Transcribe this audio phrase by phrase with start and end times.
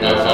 [0.00, 0.29] that's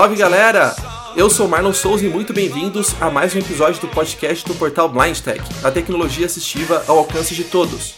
[0.00, 0.74] Salve galera!
[1.14, 4.88] Eu sou Marlon Souza e muito bem-vindos a mais um episódio do podcast do portal
[4.88, 7.96] BlindTech, a tecnologia assistiva ao alcance de todos.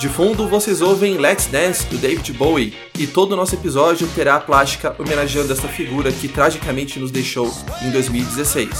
[0.00, 4.36] De fundo, vocês ouvem Let's Dance do David Bowie, e todo o nosso episódio terá
[4.36, 8.70] a plástica homenageando esta figura que tragicamente nos deixou em 2016.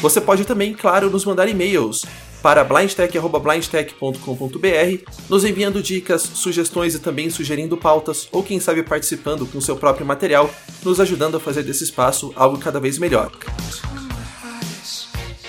[0.00, 2.04] Você pode também, claro, nos mandar e-mails
[2.44, 9.62] para blindtech.blindtech.com.br, nos enviando dicas, sugestões e também sugerindo pautas, ou quem sabe participando com
[9.62, 10.50] seu próprio material,
[10.84, 13.32] nos ajudando a fazer desse espaço algo cada vez melhor.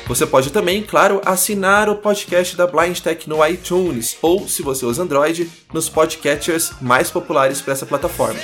[0.07, 4.85] Você pode também, claro, assinar o podcast da Blind Tech no iTunes, ou, se você
[4.85, 8.39] usa Android, nos podcatchers mais populares para essa plataforma.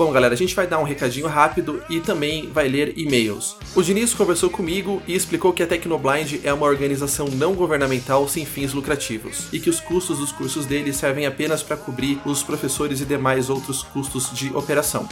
[0.00, 3.54] Bom, galera, a gente vai dar um recadinho rápido e também vai ler e-mails.
[3.76, 8.46] O Diniz conversou comigo e explicou que a Tecnoblind é uma organização não governamental sem
[8.46, 13.02] fins lucrativos e que os custos dos cursos dele servem apenas para cobrir os professores
[13.02, 15.06] e demais outros custos de operação.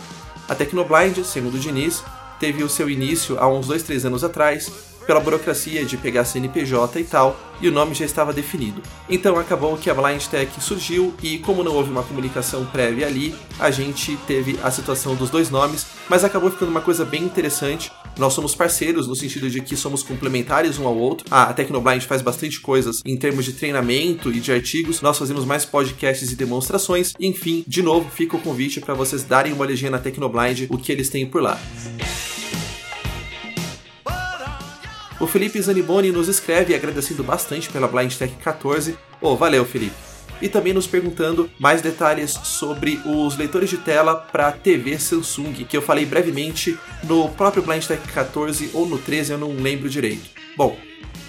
[0.48, 2.02] A Tecnoblind, segundo o Diniz,
[2.40, 4.72] teve o seu início há uns 2, 3 anos atrás
[5.08, 8.82] pela burocracia de pegar CNPJ e tal, e o nome já estava definido.
[9.08, 13.34] Então acabou que a Blind Tech surgiu e como não houve uma comunicação prévia ali,
[13.58, 17.90] a gente teve a situação dos dois nomes, mas acabou ficando uma coisa bem interessante.
[18.18, 21.26] Nós somos parceiros no sentido de que somos complementares um ao outro.
[21.30, 25.00] A Tecnoblind faz bastante coisas em termos de treinamento e de artigos.
[25.00, 27.14] Nós fazemos mais podcasts e demonstrações.
[27.18, 30.92] Enfim, de novo, fica o convite para vocês darem uma olhadinha na Tecnoblind, o que
[30.92, 31.58] eles têm por lá.
[35.20, 38.96] O Felipe Zaniboni nos escreve agradecendo bastante pela Blind Tech 14.
[39.20, 39.96] Oh, valeu, Felipe.
[40.40, 45.76] E também nos perguntando mais detalhes sobre os leitores de tela para TV Samsung, que
[45.76, 50.30] eu falei brevemente no próprio Blind Tech 14 ou no 13, eu não lembro direito.
[50.56, 50.78] Bom,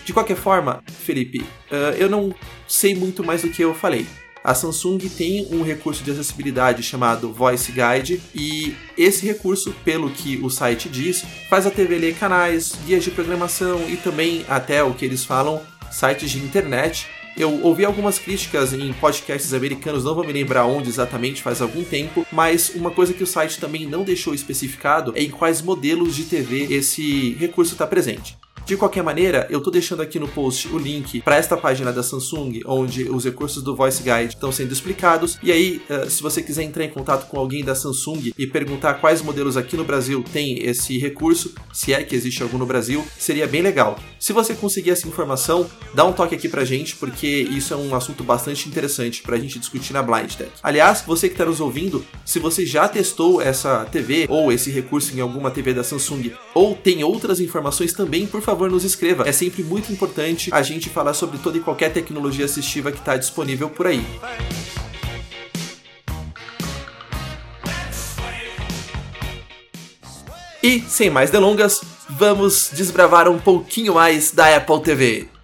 [0.05, 2.31] de qualquer forma, Felipe, uh, eu não
[2.67, 4.05] sei muito mais do que eu falei.
[4.49, 10.37] A Samsung tem um recurso de acessibilidade chamado Voice Guide e esse recurso, pelo que
[10.37, 14.91] o site diz, faz a TV ler canais, guias de programação e também até o
[14.95, 15.61] que eles falam,
[15.91, 17.05] sites de internet.
[17.37, 21.83] Eu ouvi algumas críticas em podcasts americanos, não vou me lembrar onde exatamente, faz algum
[21.83, 26.15] tempo, mas uma coisa que o site também não deixou especificado é em quais modelos
[26.15, 28.35] de TV esse recurso está presente.
[28.69, 32.03] De qualquer maneira, eu tô deixando aqui no post o link para esta página da
[32.03, 35.39] Samsung, onde os recursos do Voice Guide estão sendo explicados.
[35.41, 38.93] E aí, eh, se você quiser entrar em contato com alguém da Samsung e perguntar
[39.01, 43.03] quais modelos aqui no Brasil tem esse recurso, se é que existe algum no Brasil,
[43.17, 43.97] seria bem legal.
[44.19, 47.95] Se você conseguir essa informação, dá um toque aqui pra gente, porque isso é um
[47.95, 50.51] assunto bastante interessante pra gente discutir na Blind Tech.
[50.61, 55.17] Aliás, você que está nos ouvindo, se você já testou essa TV ou esse recurso
[55.17, 59.29] em alguma TV da Samsung, ou tem outras informações também, por favor, nos escreva.
[59.29, 63.15] É sempre muito importante a gente falar sobre toda e qualquer tecnologia assistiva que está
[63.15, 64.03] disponível por aí.
[70.61, 75.38] E, sem mais delongas, vamos desbravar um pouquinho mais da Apple TV.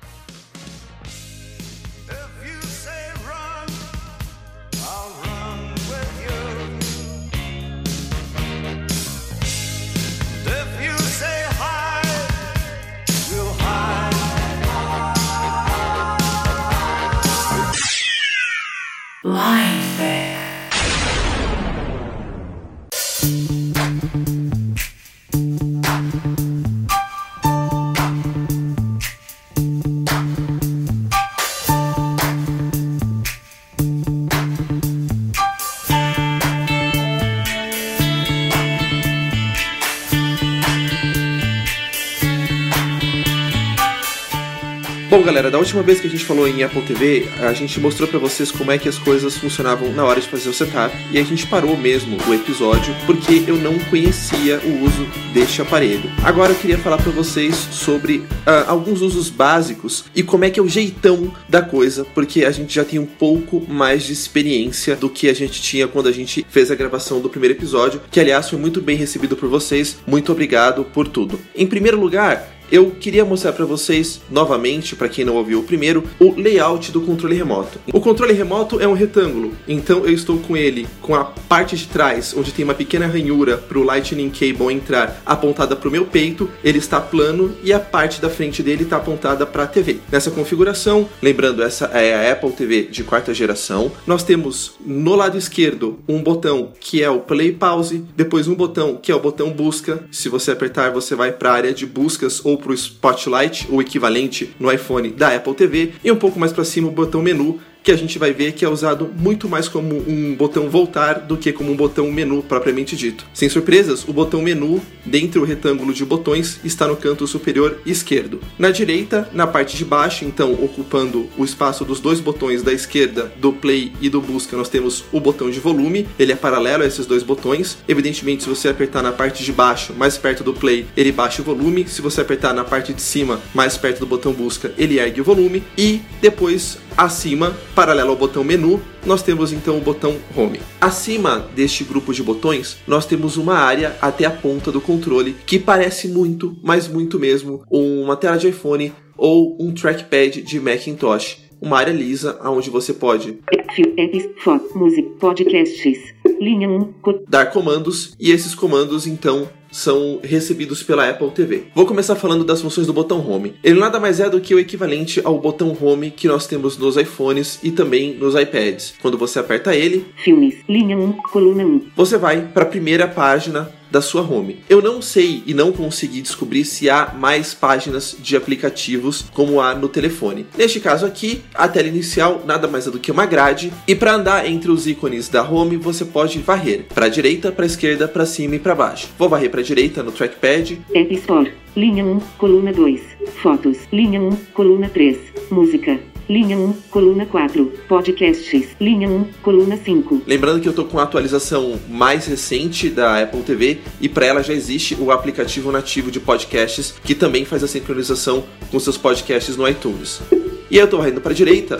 [45.35, 48.17] Galera, da última vez que a gente falou em Apple TV, a gente mostrou pra
[48.17, 51.23] vocês como é que as coisas funcionavam na hora de fazer o setup e a
[51.23, 56.09] gente parou mesmo o episódio porque eu não conhecia o uso deste aparelho.
[56.23, 60.57] Agora eu queria falar pra vocês sobre ah, alguns usos básicos e como é que
[60.57, 64.95] é o jeitão da coisa, porque a gente já tem um pouco mais de experiência
[64.95, 68.21] do que a gente tinha quando a gente fez a gravação do primeiro episódio, que
[68.21, 69.97] aliás foi muito bem recebido por vocês.
[70.07, 71.37] Muito obrigado por tudo.
[71.53, 76.03] Em primeiro lugar, eu queria mostrar para vocês novamente, para quem não ouviu o primeiro,
[76.19, 77.79] o layout do controle remoto.
[77.93, 81.87] O controle remoto é um retângulo, então eu estou com ele com a parte de
[81.87, 86.05] trás, onde tem uma pequena ranhura para o Lightning Cable entrar, apontada para o meu
[86.05, 86.49] peito.
[86.63, 89.99] Ele está plano e a parte da frente dele está apontada para a TV.
[90.11, 95.37] Nessa configuração, lembrando essa é a Apple TV de quarta geração, nós temos no lado
[95.37, 99.49] esquerdo um botão que é o Play Pause, depois um botão que é o botão
[99.51, 100.03] Busca.
[100.11, 103.81] Se você apertar, você vai para a área de buscas ou para o Spotlight, o
[103.81, 107.59] equivalente no iPhone da Apple TV, e um pouco mais para cima o botão menu,
[107.85, 111.37] que a gente vai ver que é usado muito mais como um botão voltar do
[111.37, 113.27] que como um botão menu propriamente dito.
[113.31, 118.41] Sem surpresas, o botão menu, dentro do retângulo de botões, está no canto superior esquerdo.
[118.57, 123.31] Na direita, na parte de baixo, então ocupando o espaço dos dois botões da esquerda,
[123.37, 126.87] do play e do busca, nós temos o botão de volume, ele é paralelo a
[126.87, 127.77] esses dois botões.
[127.87, 131.45] Evidentemente, se você apertar na parte de baixo, mais perto do play, ele baixa o
[131.45, 131.87] volume.
[131.87, 135.23] Se você apertar na parte de cima, mais perto do botão busca, ele ergue o
[135.23, 135.61] volume.
[135.77, 140.59] E depois Acima, paralelo ao botão menu, nós temos então o botão Home.
[140.79, 145.59] Acima deste grupo de botões, nós temos uma área até a ponta do controle que
[145.59, 151.43] parece muito, mas muito mesmo, uma tela de iPhone ou um trackpad de Macintosh.
[151.61, 156.13] Uma área lisa onde você pode Apps, foto, música, podcasts.
[156.39, 161.63] Linha 1, co- dar comandos e esses comandos então são recebidos pela Apple TV.
[161.75, 163.55] Vou começar falando das funções do botão Home.
[163.61, 166.95] Ele nada mais é do que o equivalente ao botão Home que nós temos nos
[166.95, 168.95] iPhones e também nos iPads.
[169.01, 170.55] Quando você aperta ele, filmes.
[170.69, 171.87] Linha 1, coluna 1.
[171.95, 174.59] você vai para a primeira página da sua home.
[174.69, 179.73] Eu não sei e não consegui descobrir se há mais páginas de aplicativos como há
[179.75, 180.45] no telefone.
[180.57, 184.15] Neste caso aqui, a tela inicial nada mais é do que uma grade e para
[184.15, 188.07] andar entre os ícones da home você pode varrer para a direita, para a esquerda,
[188.07, 189.09] para cima e para baixo.
[189.17, 191.51] Vou varrer para a direita no trackpad, App Store.
[191.75, 193.01] Linha 1, coluna 2.
[193.41, 193.77] Fotos.
[193.91, 195.17] Linha 1, coluna 3.
[195.51, 196.14] Música.
[196.27, 197.71] Linha 1, coluna 4.
[197.87, 198.69] Podcasts.
[198.81, 200.23] Linha 1, coluna 5.
[200.25, 204.43] Lembrando que eu tô com a atualização mais recente da Apple TV e para ela
[204.43, 209.55] já existe o aplicativo nativo de podcasts que também faz a sincronização com seus podcasts
[209.55, 210.21] no iTunes.
[210.69, 211.79] E eu tô indo para direita.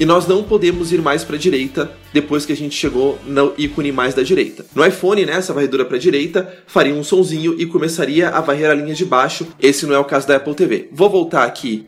[0.00, 3.92] E nós não podemos ir mais para direita depois que a gente chegou no ícone
[3.92, 4.64] mais da direita.
[4.74, 8.74] No iPhone, né, essa varredura para direita faria um sonzinho e começaria a varrer a
[8.74, 9.46] linha de baixo.
[9.60, 10.88] Esse não é o caso da Apple TV.
[10.90, 11.84] Vou voltar aqui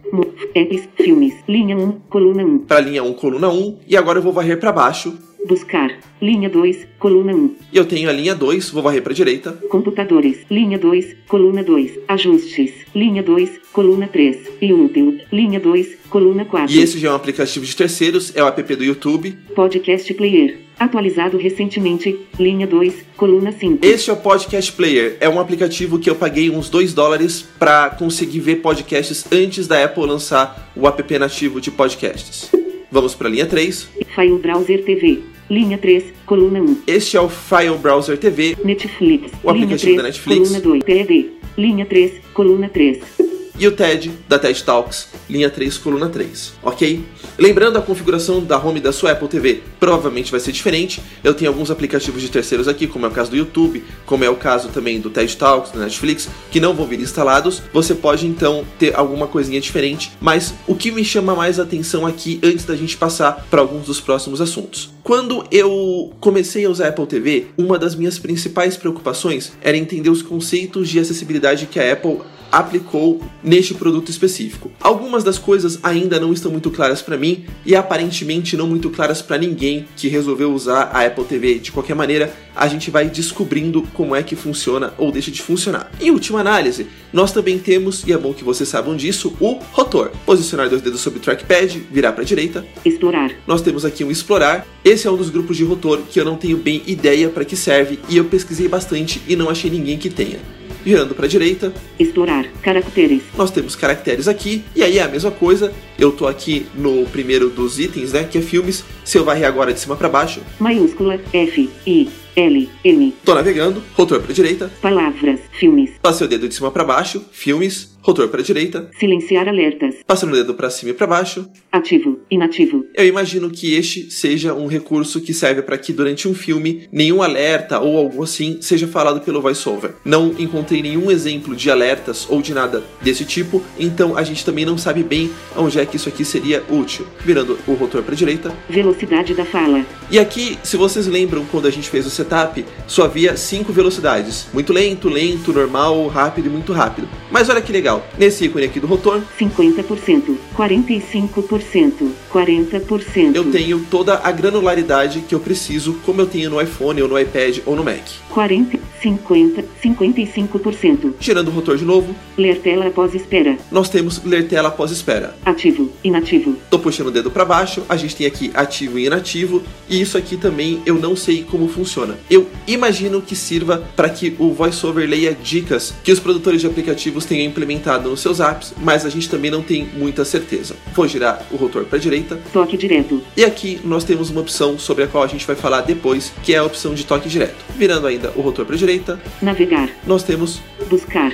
[0.55, 1.33] Apps, filmes.
[1.49, 2.59] Linha 1, coluna 1.
[2.59, 5.17] para a linha 1, coluna 1 e agora eu vou varrer para baixo.
[5.47, 5.99] Buscar.
[6.21, 7.57] Linha 2, coluna 1.
[7.73, 9.53] E eu tenho a linha 2, vou varrer para direita.
[9.69, 10.39] Computadores.
[10.49, 11.99] Linha 2, coluna 2.
[12.07, 12.73] Ajustes.
[12.95, 14.37] Linha 2, coluna 3.
[14.61, 15.19] E útil.
[15.33, 16.75] Linha 2, coluna 4.
[16.75, 19.33] E esse já é um aplicativo de terceiros, é o app do YouTube.
[19.55, 20.59] Podcast Player.
[20.79, 22.19] Atualizado recentemente.
[22.39, 23.85] Linha 2, coluna 5.
[23.85, 27.91] Este é o Podcast Player, é um aplicativo que eu paguei uns 2 dólares para
[27.91, 32.51] conseguir ver podcasts antes da Apple lançar o app nativo de podcasts.
[32.91, 33.89] Vamos para a linha 3.
[34.15, 35.32] File Browser TV.
[35.51, 36.83] Linha 3, coluna 1.
[36.87, 39.33] Este é o File Browser TV, Netflix.
[39.43, 40.49] O aplicativo 3, da Netflix.
[40.49, 40.85] Coluna 2.
[40.85, 41.31] TED.
[41.59, 43.32] Linha 3, coluna 3.
[43.59, 47.05] E o TED da TED Talks, linha 3, coluna 3, ok?
[47.39, 51.03] Lembrando, a configuração da home da sua Apple TV provavelmente vai ser diferente.
[51.23, 54.31] Eu tenho alguns aplicativos de terceiros aqui, como é o caso do YouTube, como é
[54.31, 57.63] o caso também do TED Talks, da Netflix, que não vão vir instalados.
[57.73, 62.41] Você pode então ter alguma coisinha diferente, mas o que me chama mais atenção aqui,
[62.43, 64.91] antes da gente passar para alguns dos próximos assuntos.
[65.03, 70.11] Quando eu comecei a usar a Apple TV, uma das minhas principais preocupações era entender
[70.11, 72.21] os conceitos de acessibilidade que a Apple
[72.53, 74.71] aplicou neste produto específico.
[74.79, 79.23] Algumas das coisas ainda não estão muito claras para mim e aparentemente não muito claras
[79.23, 81.59] para ninguém que resolveu usar a Apple TV.
[81.59, 85.91] De qualquer maneira, a gente vai descobrindo como é que funciona ou deixa de funcionar.
[85.99, 90.11] Em última análise, nós também temos, e é bom que vocês saibam disso, o rotor.
[90.27, 92.67] Posicionar dois dedos sobre o trackpad, virar para a direita.
[92.85, 93.33] Explorar.
[93.47, 94.67] Nós temos aqui um explorar.
[94.85, 97.57] Esse é um dos grupos de rotor que eu não tenho bem ideia para que
[97.57, 100.39] serve e eu pesquisei bastante e não achei ninguém que tenha.
[100.85, 102.47] Virando para a direita, Explorar.
[102.63, 103.23] Caracteres.
[103.37, 105.73] nós temos caracteres aqui, e aí é a mesma coisa.
[105.99, 108.85] Eu tô aqui no primeiro dos itens, né, que é filmes.
[109.05, 111.21] Se eu varrer agora de cima para baixo, Maiúscula.
[111.33, 111.71] F.
[111.87, 112.09] I.
[112.35, 112.69] L.
[112.83, 113.15] M.
[113.25, 115.39] tô navegando, rotor para a direita, Palavras.
[115.61, 115.91] Filmes.
[116.01, 119.95] passei o dedo de cima para baixo, filmes, rotor para a direita, Silenciar alertas.
[120.07, 121.49] passando o dedo para cima e para baixo.
[121.71, 122.19] Ativo.
[122.31, 122.85] Inativo.
[122.95, 127.23] Eu imagino que este seja um recurso que serve para que durante um filme nenhum
[127.23, 129.93] alerta ou algo assim seja falado pelo voiceover.
[130.05, 134.65] Não encontrei nenhum exemplo de alertas ou de nada desse tipo, então a gente também
[134.65, 137.07] não sabe bem onde é que isso aqui seria útil.
[137.25, 138.53] Virando o rotor para a direita.
[138.69, 139.85] Velocidade da fala.
[140.11, 144.47] E aqui, se vocês lembram quando a gente fez o setup, só havia cinco velocidades:
[144.53, 147.09] muito lento, lento, normal, rápido e muito rápido.
[147.31, 150.37] Mas olha que legal, nesse ícone aqui do rotor, 50%.
[150.55, 152.22] 45%.
[152.33, 153.35] 40%.
[153.35, 157.19] eu tenho toda a granularidade que eu preciso, como eu tenho no iPhone ou no
[157.19, 158.01] iPad ou no Mac.
[158.31, 161.15] 40, 50, 55%.
[161.21, 163.57] Girando o rotor de novo, Ler tela após espera.
[163.71, 165.35] nós temos ler tela após espera.
[165.45, 165.91] Ativo.
[166.03, 166.57] Inativo.
[166.71, 170.17] Tô puxando o dedo para baixo, a gente tem aqui ativo e inativo, e isso
[170.17, 172.17] aqui também eu não sei como funciona.
[172.31, 177.25] Eu imagino que sirva para que o VoiceOver leia dicas que os produtores de aplicativos
[177.25, 180.75] tenham implementado nos seus apps, mas a gente também não tem muita certeza.
[180.95, 183.23] Vou girar o rotor para a direita, Toque direto.
[183.37, 186.55] e aqui nós temos uma opção sobre a qual a gente vai falar depois, que
[186.55, 187.57] é a opção de toque direto.
[187.77, 189.89] Virando ainda o rotor para a direita, Navegar.
[190.07, 191.33] nós temos Buscar.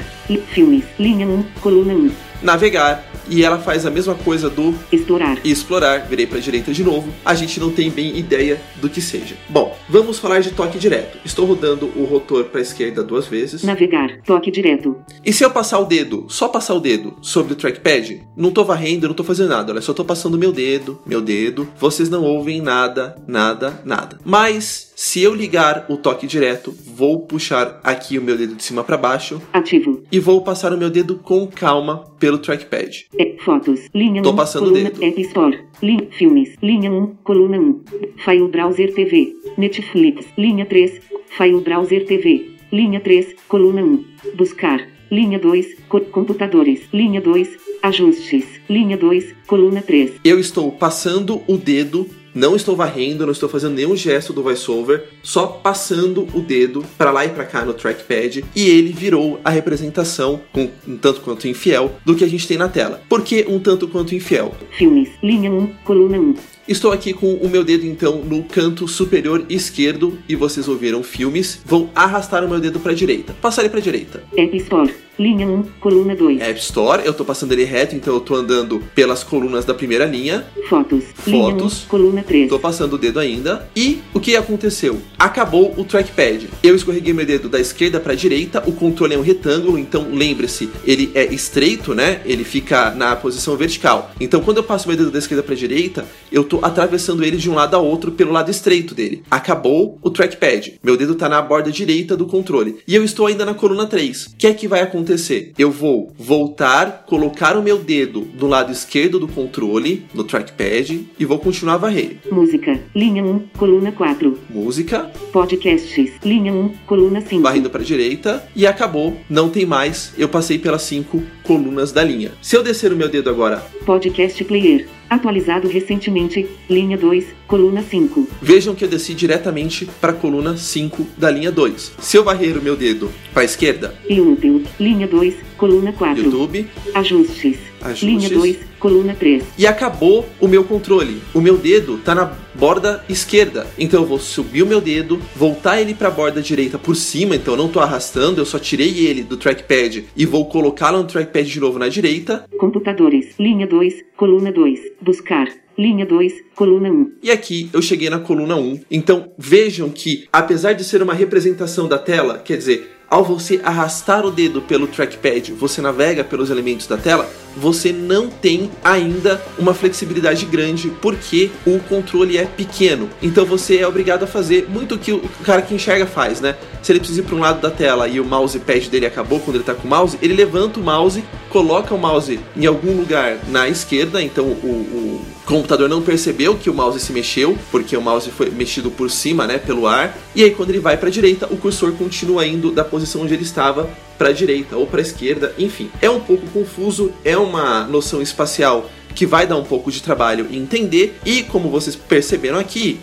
[0.53, 0.85] Filmes.
[0.99, 1.43] Linha 1.
[1.61, 2.11] Coluna 1.
[2.43, 5.39] Navegar, e ela faz a mesma coisa do Explorar.
[5.45, 9.01] explorar, virei para a direita de novo, a gente não tem bem ideia do que
[9.01, 9.37] seja.
[9.49, 11.19] Bom, vamos falar de toque direto.
[11.25, 13.63] Estou rodando o rotor para a esquerda duas vezes.
[13.63, 14.21] Navegar.
[14.25, 14.97] Toque direto.
[15.25, 18.65] E se eu passar o dedo, só passar o dedo sobre o trackpad, não tô
[18.65, 22.23] varrendo, não tô fazendo nada, olha, só tô passando meu dedo, meu dedo, vocês não
[22.23, 24.19] ouvem nada, nada, nada.
[24.25, 28.83] Mas se eu ligar o toque direto, vou puxar aqui o meu dedo de cima
[28.83, 30.03] para baixo Ativo.
[30.11, 33.07] e vou passar o meu dedo com calma pelo trackpad.
[33.17, 33.79] É, fotos.
[33.95, 34.37] Linha Tô 1.
[34.37, 35.05] passando o coluna dedo.
[35.05, 35.59] App Store.
[35.81, 36.57] Lin, filmes.
[36.61, 37.15] Linha 1.
[37.23, 37.81] Coluna 1.
[38.25, 39.35] File Browser TV.
[39.57, 40.27] Netflix.
[40.37, 41.01] Linha 3.
[41.29, 42.57] File Browser TV.
[42.73, 43.37] Linha 3.
[43.47, 44.05] Coluna 1.
[44.37, 44.85] Buscar.
[45.13, 45.77] Linha 2.
[45.89, 46.81] co- computadores.
[46.93, 47.49] Linha 2.
[47.85, 48.45] Ajustes.
[48.69, 49.33] Linha 2.
[49.47, 50.15] Coluna 3.
[50.25, 52.05] eu estou passando o dedo,
[52.39, 57.11] não estou varrendo, não estou fazendo nenhum gesto do voiceover, só passando o dedo para
[57.11, 61.49] lá e para cá no trackpad e ele virou a representação, com um tanto quanto
[61.49, 63.03] infiel, do que a gente tem na tela.
[63.09, 64.55] Por que um tanto quanto infiel?
[64.71, 65.11] Filmes.
[65.21, 65.67] Linha 1.
[65.85, 66.35] Coluna 1.
[66.69, 71.63] Estou aqui com o meu dedo então no canto superior esquerdo e vocês ouviram filmes.
[71.65, 73.33] Vou arrastar o meu dedo para a direita.
[73.41, 74.23] Passar ele para a direita.
[74.37, 74.95] App Store.
[75.19, 75.65] Linha 1.
[75.81, 76.41] Coluna 2.
[76.41, 80.05] App Store, eu estou passando ele reto, então eu estou andando pelas colunas da primeira
[80.05, 80.47] linha.
[80.69, 81.07] Fotos.
[81.27, 81.51] Linha 1.
[81.51, 81.85] Fotos.
[81.89, 82.49] Coluna 3.
[82.49, 83.69] Tô passando o dedo ainda.
[83.75, 85.01] E o que aconteceu?
[85.19, 86.49] Acabou o trackpad.
[86.63, 88.63] Eu escorreguei meu dedo da esquerda para a direita.
[88.65, 92.21] O controle é um retângulo, então lembre-se, ele é estreito, né?
[92.25, 94.13] Ele fica na posição vertical.
[94.21, 97.37] Então quando eu passo meu dedo da esquerda para a direita, eu tô atravessando ele
[97.37, 99.23] de um lado a outro pelo lado estreito dele.
[99.31, 100.79] Acabou o trackpad.
[100.83, 102.77] Meu dedo tá na borda direita do controle.
[102.87, 104.27] E eu estou ainda na coluna 3.
[104.27, 105.53] O que é que vai acontecer?
[105.59, 111.25] Eu vou voltar, colocar o meu dedo do lado esquerdo do controle, no trackpad, e
[111.25, 112.19] vou continuar a varrer.
[112.31, 112.79] Música.
[112.95, 113.49] Linha 1.
[113.59, 114.39] Coluna 4.
[114.51, 116.13] Música, Podcasts.
[116.25, 116.69] Linha 1.
[116.87, 117.43] Coluna 5.
[117.43, 120.13] varrendo para direita e acabou, não tem mais.
[120.17, 122.33] Eu passei pelas cinco colunas da linha.
[122.43, 124.87] Se eu descer o meu dedo agora, Podcast Player.
[125.09, 126.47] Atualizado recentemente.
[126.69, 127.25] Linha 2.
[127.47, 128.29] Coluna 5.
[128.43, 131.95] vejam que eu desci diretamente para a coluna 5 da linha 2.
[132.01, 134.67] Se eu varrer o meu dedo para a esquerda, YouTube.
[134.79, 135.37] Linha 2.
[135.57, 136.23] Coluna 4.
[136.23, 137.68] YouTube, Ajustes.
[137.81, 138.03] Ajustes.
[138.03, 138.59] Linha 2.
[138.79, 139.45] Coluna 3.
[139.59, 141.21] e acabou o meu controle.
[141.35, 143.67] O meu dedo tá na borda esquerda.
[143.79, 147.35] Então eu vou subir o meu dedo, voltar ele para a borda direita por cima,
[147.37, 151.05] então eu não tô arrastando, eu só tirei ele do trackpad e vou colocá-lo no
[151.05, 152.45] trackpad de novo na direita.
[152.59, 153.35] Computadores.
[153.39, 153.95] Linha 2.
[154.17, 154.81] Coluna 2.
[155.01, 155.49] Buscar.
[155.77, 156.33] Linha 2.
[156.57, 157.13] Coluna 1.
[157.23, 158.81] E aqui eu cheguei na coluna 1.
[158.91, 164.27] Então vejam que, apesar de ser uma representação da tela, quer dizer, ao você arrastar
[164.27, 169.75] o dedo pelo trackpad, você navega pelos elementos da tela, você não tem ainda uma
[169.75, 173.09] flexibilidade grande porque o controle é pequeno.
[173.23, 176.55] Então você é obrigado a fazer muito o que o cara que enxerga faz, né?
[176.83, 179.57] Se ele precisa ir para um lado da tela e o mousepad dele acabou quando
[179.57, 183.39] ele está com o mouse, ele levanta o mouse, coloca o mouse em algum lugar
[183.49, 188.03] na esquerda, então o, o computador não percebeu que o mouse se mexeu, porque o
[188.03, 190.17] mouse foi mexido por cima, né, pelo ar.
[190.35, 193.35] E aí quando ele vai para a direita, o cursor continua indo da posição onde
[193.35, 193.89] ele estava
[194.19, 195.91] para a direita ou para a esquerda, enfim.
[196.03, 200.47] É um pouco confuso, é uma noção espacial que vai dar um pouco de trabalho
[200.51, 203.01] em entender e como vocês perceberam aqui,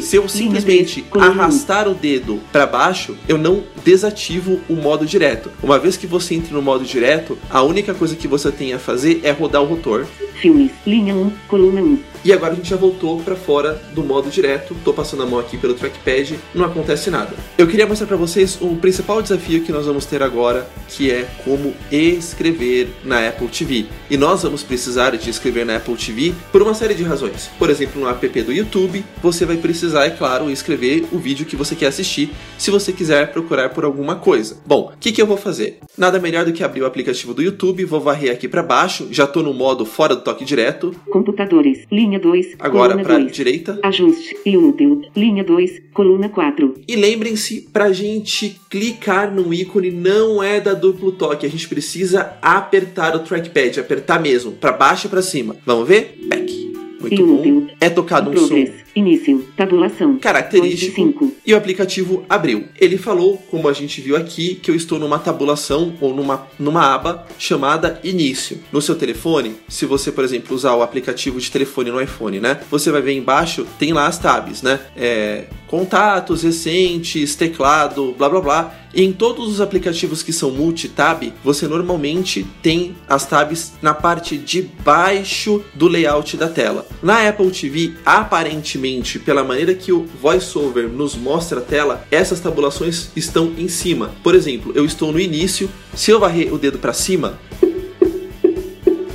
[0.00, 5.50] se eu simplesmente arrastar o dedo para baixo, eu não desativo o modo direto.
[5.62, 8.78] Uma vez que você entre no modo direto, a única coisa que você tem a
[8.78, 10.06] fazer é rodar o rotor.
[10.40, 10.70] Filmes.
[10.86, 12.11] Linha 1, coluna 1.
[12.24, 14.76] E agora a gente já voltou para fora do modo direto.
[14.84, 17.34] Tô passando a mão aqui pelo trackpad, não acontece nada.
[17.58, 21.28] Eu queria mostrar para vocês o principal desafio que nós vamos ter agora, que é
[21.44, 23.86] como escrever na Apple TV.
[24.08, 27.50] E nós vamos precisar de escrever na Apple TV por uma série de razões.
[27.58, 31.56] Por exemplo, no app do YouTube, você vai precisar, é claro, escrever o vídeo que
[31.56, 34.58] você quer assistir, se você quiser procurar por alguma coisa.
[34.64, 35.80] Bom, o que, que eu vou fazer?
[35.98, 39.26] Nada melhor do que abrir o aplicativo do YouTube, vou varrer aqui para baixo, já
[39.26, 40.94] tô no modo fora do toque direto.
[41.10, 41.86] Computadores.
[41.90, 43.32] Linha 2, Agora para 2.
[43.32, 43.78] direita.
[43.82, 44.36] Ajuste.
[44.44, 45.02] Inútil.
[45.16, 46.74] Linha 2, coluna 4.
[46.88, 52.36] E lembrem-se, pra gente clicar no ícone não é da duplo toque, a gente precisa
[52.40, 55.56] apertar o trackpad, apertar mesmo, pra baixo e pra cima.
[55.64, 56.18] Vamos ver?
[56.28, 56.71] Back.
[57.10, 57.74] Muito.
[57.80, 58.82] É tocado um som Progress.
[58.94, 59.46] Início.
[59.56, 60.18] Tabulação.
[60.18, 61.32] característico 5.
[61.46, 62.64] e o aplicativo abriu.
[62.78, 66.94] Ele falou, como a gente viu aqui, que eu estou numa tabulação ou numa, numa
[66.94, 68.58] aba chamada Início.
[68.70, 72.60] No seu telefone, se você, por exemplo, usar o aplicativo de telefone no iPhone, né?
[72.70, 74.78] Você vai ver embaixo, tem lá as tabs, né?
[74.96, 78.74] É, contatos recentes, teclado, blá blá blá.
[78.92, 84.36] E em todos os aplicativos que são multi-tab, você normalmente tem as tabs na parte
[84.36, 86.86] de baixo do layout da tela.
[87.02, 93.08] Na Apple TV, aparentemente, pela maneira que o VoiceOver nos mostra a tela, essas tabulações
[93.16, 94.10] estão em cima.
[94.22, 97.38] Por exemplo, eu estou no início, se eu varrer o dedo para cima,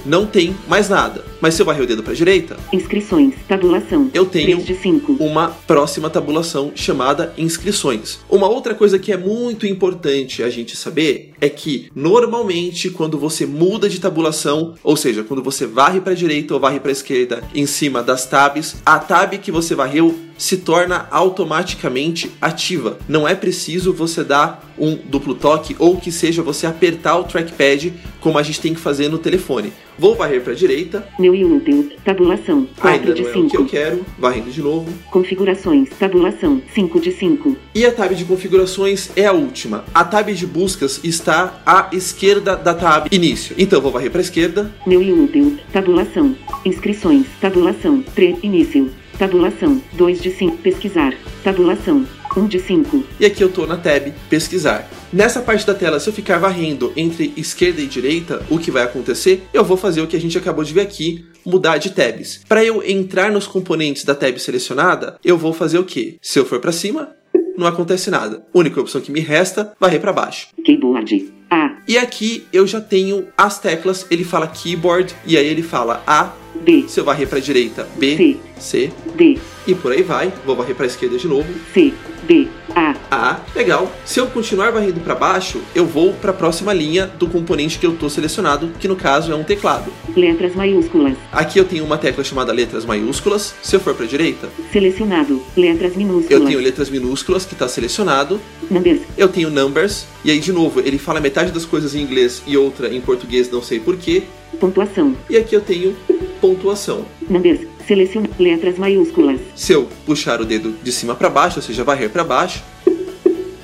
[0.04, 1.24] não tem mais nada.
[1.42, 3.34] Mas se eu varrer o dedo para direita, Inscrições.
[3.48, 4.10] Tabulação.
[4.14, 5.14] Eu tenho 3 de 5.
[5.20, 8.20] uma próxima tabulação chamada inscrições.
[8.30, 13.46] Uma outra coisa que é muito importante a gente saber é que normalmente quando você
[13.46, 17.66] muda de tabulação, ou seja, quando você varre para direita ou varre para esquerda em
[17.66, 22.98] cima das tabs, a tab que você varreu se torna automaticamente ativa.
[23.08, 27.94] Não é preciso você dar um duplo toque ou que seja você apertar o trackpad
[28.22, 29.74] como a gente tem que fazer no telefone.
[29.98, 31.92] Vou varrer para direita, Meu inútil.
[32.06, 32.66] Tabulação.
[32.80, 33.66] 4 ainda de não é o que eu 5.
[33.66, 34.90] quero, varrendo de novo.
[35.12, 35.90] Configurações.
[36.00, 36.62] Tabulação.
[36.74, 37.58] 5 de 5.
[37.76, 39.84] E a tab de configurações é a última.
[39.94, 43.54] A tab de buscas está à esquerda da tab início.
[43.58, 44.74] Então vou varrer para a esquerda.
[44.86, 45.58] Meu inútil.
[45.74, 46.34] Tabulação.
[46.64, 47.26] Inscrições.
[47.42, 48.02] Tabulação.
[48.16, 48.38] 3.
[48.42, 48.90] Início.
[49.20, 49.82] Tabulação.
[49.94, 50.58] 2 de 5.
[50.60, 51.14] Pesquisar.
[51.44, 52.06] Tabulação.
[52.38, 53.04] 1 de 5.
[53.20, 54.88] E aqui eu tô na tab pesquisar.
[55.12, 58.84] Nessa parte da tela, se eu ficar varrendo entre esquerda e direita, o que vai
[58.84, 59.44] acontecer?
[59.52, 62.42] Eu vou fazer o que a gente acabou de ver aqui, mudar de tabs.
[62.48, 66.18] Para eu entrar nos componentes da tab selecionada, eu vou fazer o quê?
[66.22, 67.16] Se eu for para cima,
[67.58, 68.46] não acontece nada.
[68.54, 70.50] A única opção que me resta, varrer para baixo.
[70.64, 71.34] Keyboard.
[71.50, 71.78] A.
[71.88, 76.34] E aqui eu já tenho as teclas, ele fala keyboard e aí ele fala A,
[76.68, 76.86] B.
[76.90, 78.38] se eu varrer para direita, B, C.
[78.60, 79.38] C D.
[79.66, 80.34] e por aí vai.
[80.46, 81.48] Vou varrer para esquerda de novo.
[81.74, 81.94] C.
[82.28, 82.48] D.
[82.76, 82.94] A.
[83.10, 83.90] A, legal.
[84.04, 87.86] Se eu continuar varrendo para baixo, eu vou para a próxima linha do componente que
[87.86, 89.94] eu estou selecionado, que no caso é um teclado.
[90.16, 91.16] Letras maiúsculas.
[91.32, 93.56] Aqui eu tenho uma tecla chamada letras maiúsculas.
[93.64, 95.42] Se eu for para a direita, Selecionado.
[95.56, 96.44] Letras eu minúsculas.
[96.50, 98.42] tenho letras minúsculas que está selecionado.
[98.70, 99.02] Numbers.
[99.18, 100.06] Eu tenho numbers.
[100.26, 103.50] E aí de novo, ele fala metade das coisas em inglês e outra em português,
[103.50, 104.24] não sei porquê.
[104.60, 105.16] Pontuação.
[105.30, 105.96] E aqui eu tenho
[106.42, 107.06] pontuação.
[107.30, 107.62] Numbers.
[107.88, 108.30] Seleciona.
[108.38, 109.40] Letras maiúsculas.
[109.56, 112.64] Se eu puxar o dedo de cima para baixo, ou seja, varrer para baixo,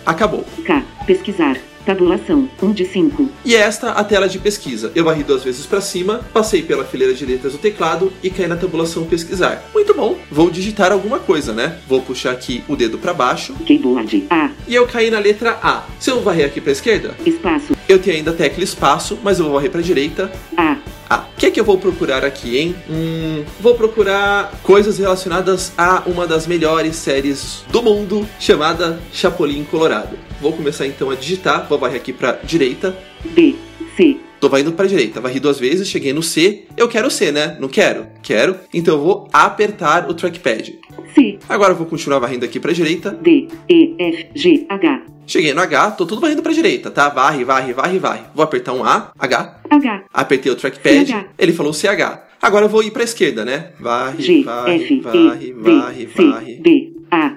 [0.05, 0.45] acabou.
[0.65, 0.83] K.
[1.05, 1.57] Pesquisar.
[1.85, 2.49] Tabulação.
[2.61, 3.29] 1 de 5.
[3.45, 4.91] E esta a tela de pesquisa.
[4.95, 8.47] Eu varri duas vezes para cima, passei pela fileira de letras do teclado e caí
[8.47, 9.63] na tabulação pesquisar.
[9.73, 10.17] Muito bom.
[10.31, 11.77] Vou digitar alguma coisa, né?
[11.87, 14.25] Vou puxar aqui o dedo para baixo Keyboard.
[14.29, 14.49] A.
[14.67, 15.83] e eu caí na letra A.
[15.99, 17.75] Se eu varrer aqui para esquerda, Espaço.
[17.87, 20.31] eu tenho ainda a tecla espaço, mas eu vou varrer para direita.
[20.57, 20.77] A.
[21.13, 22.75] Ah, o que é que eu vou procurar aqui, hein?
[22.89, 30.17] Hum, vou procurar coisas relacionadas a uma das melhores séries do mundo, chamada Chapolin Colorado.
[30.41, 32.97] Vou começar então a digitar, vou varrer aqui pra direita.
[33.25, 33.53] B.
[33.95, 34.17] C.
[34.43, 36.63] Tô varrendo pra direita, varri duas vezes, cheguei no C.
[36.75, 37.55] Eu quero C, né?
[37.61, 38.07] Não quero?
[38.21, 38.57] Quero.
[38.73, 40.77] Então eu vou apertar o trackpad.
[41.15, 43.11] C, Agora eu vou continuar varrendo aqui pra direita.
[43.11, 47.07] D, E, F, G, H, Cheguei no H, tô tudo varrendo pra direita, tá?
[47.07, 48.21] Varre, varre, varre, varre.
[48.35, 49.61] Vou apertar um A, H.
[49.69, 51.25] H, Apertei o trackpad, CH.
[51.39, 52.19] ele falou CH.
[52.41, 53.69] Agora eu vou ir pra esquerda, né?
[53.79, 56.61] Varre, G, varre, F, varre, E, varre, D, varre.
[56.65, 56.92] C, A,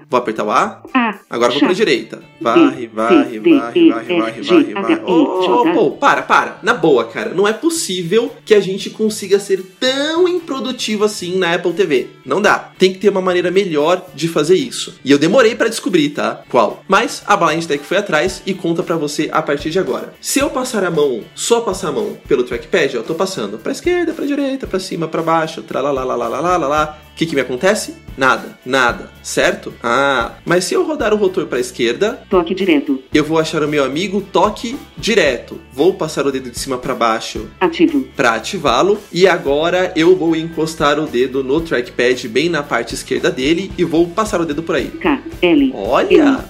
[0.09, 0.83] Vou apertar o A.
[0.95, 2.23] A, Agora vou pra direita.
[2.41, 5.03] Varre, varre, varre, varre, varre, varre, varre.
[5.05, 5.73] Ô, J.
[5.73, 6.59] pô, para, para.
[6.63, 7.31] Na boa, cara.
[7.35, 12.09] Não é possível que a gente consiga ser tão improdutivo assim na Apple TV.
[12.25, 12.71] Não dá.
[12.79, 14.99] Tem que ter uma maneira melhor de fazer isso.
[15.05, 16.43] E eu demorei pra descobrir, tá?
[16.49, 16.83] Qual?
[16.87, 20.15] Mas a Blind Tech foi atrás e conta pra você a partir de agora.
[20.21, 23.73] Se eu passar a mão, só passar a mão pelo trackpad, eu tô passando pra
[23.73, 27.06] esquerda, pra direita, pra cima, pra baixo, tralalalalalalala.
[27.17, 27.95] O que, que me acontece?
[28.15, 29.73] Nada, nada, certo?
[29.83, 33.63] Ah, mas se eu rodar o rotor para a esquerda, toque direto, eu vou achar
[33.63, 35.59] o meu amigo toque direto.
[35.73, 40.37] Vou passar o dedo de cima para baixo ativo, para ativá-lo e agora eu vou
[40.37, 44.63] encostar o dedo no trackpad bem na parte esquerda dele e vou passar o dedo
[44.63, 44.89] por aí.
[44.89, 46.45] K, L, Olha,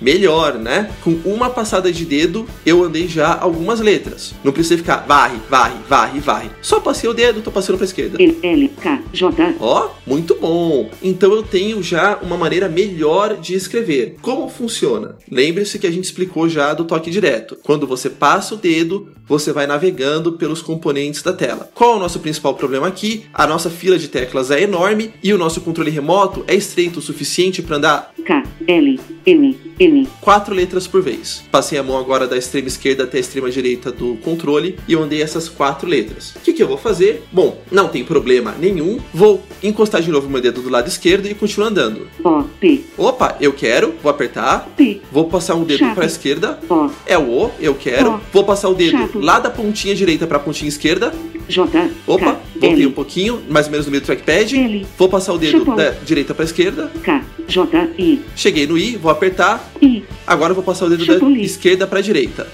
[0.00, 0.90] Melhor, né?
[1.02, 4.34] Com uma passada de dedo eu andei já algumas letras.
[4.44, 6.50] Não precisa ficar varre, varre, varre, varre.
[6.62, 8.22] Só passei o dedo, tô passando para esquerda.
[8.22, 10.90] L, L, K, J, Ó, muito bom!
[11.02, 14.16] Então eu tenho já uma maneira melhor de escrever.
[14.20, 15.16] Como funciona?
[15.30, 17.56] Lembre-se que a gente explicou já do toque direto.
[17.62, 21.70] Quando você passa o dedo, você vai navegando pelos componentes da tela.
[21.74, 23.24] Qual é o nosso principal problema aqui?
[23.32, 27.02] A nossa fila de teclas é enorme e o nosso controle remoto é estreito o
[27.02, 31.44] suficiente para andar K, L, N, N, quatro letras por vez.
[31.50, 35.02] Passei a mão agora da extrema esquerda até a extrema direita do controle e eu
[35.02, 36.34] andei essas quatro letras.
[36.36, 37.22] O que, que eu vou fazer?
[37.32, 38.98] Bom, não tem problema nenhum.
[39.14, 42.08] Vou encostar de novo meu dedo do lado esquerdo e continuar andando.
[42.24, 44.68] O, P, Opa, eu quero, vou apertar.
[44.76, 46.58] P, Vou passar um dedo para a esquerda.
[46.68, 48.10] O, É o O, eu quero.
[48.10, 49.18] Ó, Vou passar o dedo chato.
[49.20, 51.12] lá da pontinha direita para a pontinha esquerda.
[51.48, 54.54] J, Opa, K, voltei um L, pouquinho, mais ou menos no meio do trackpad.
[54.54, 55.76] L, Vou passar o dedo Chapão.
[55.76, 56.92] da direita para a esquerda.
[57.02, 59.70] K, J, I, Cheguei no I, vou apertar.
[59.82, 61.40] I, Agora vou passar o dedo da Chapolin.
[61.40, 62.46] esquerda para a direita.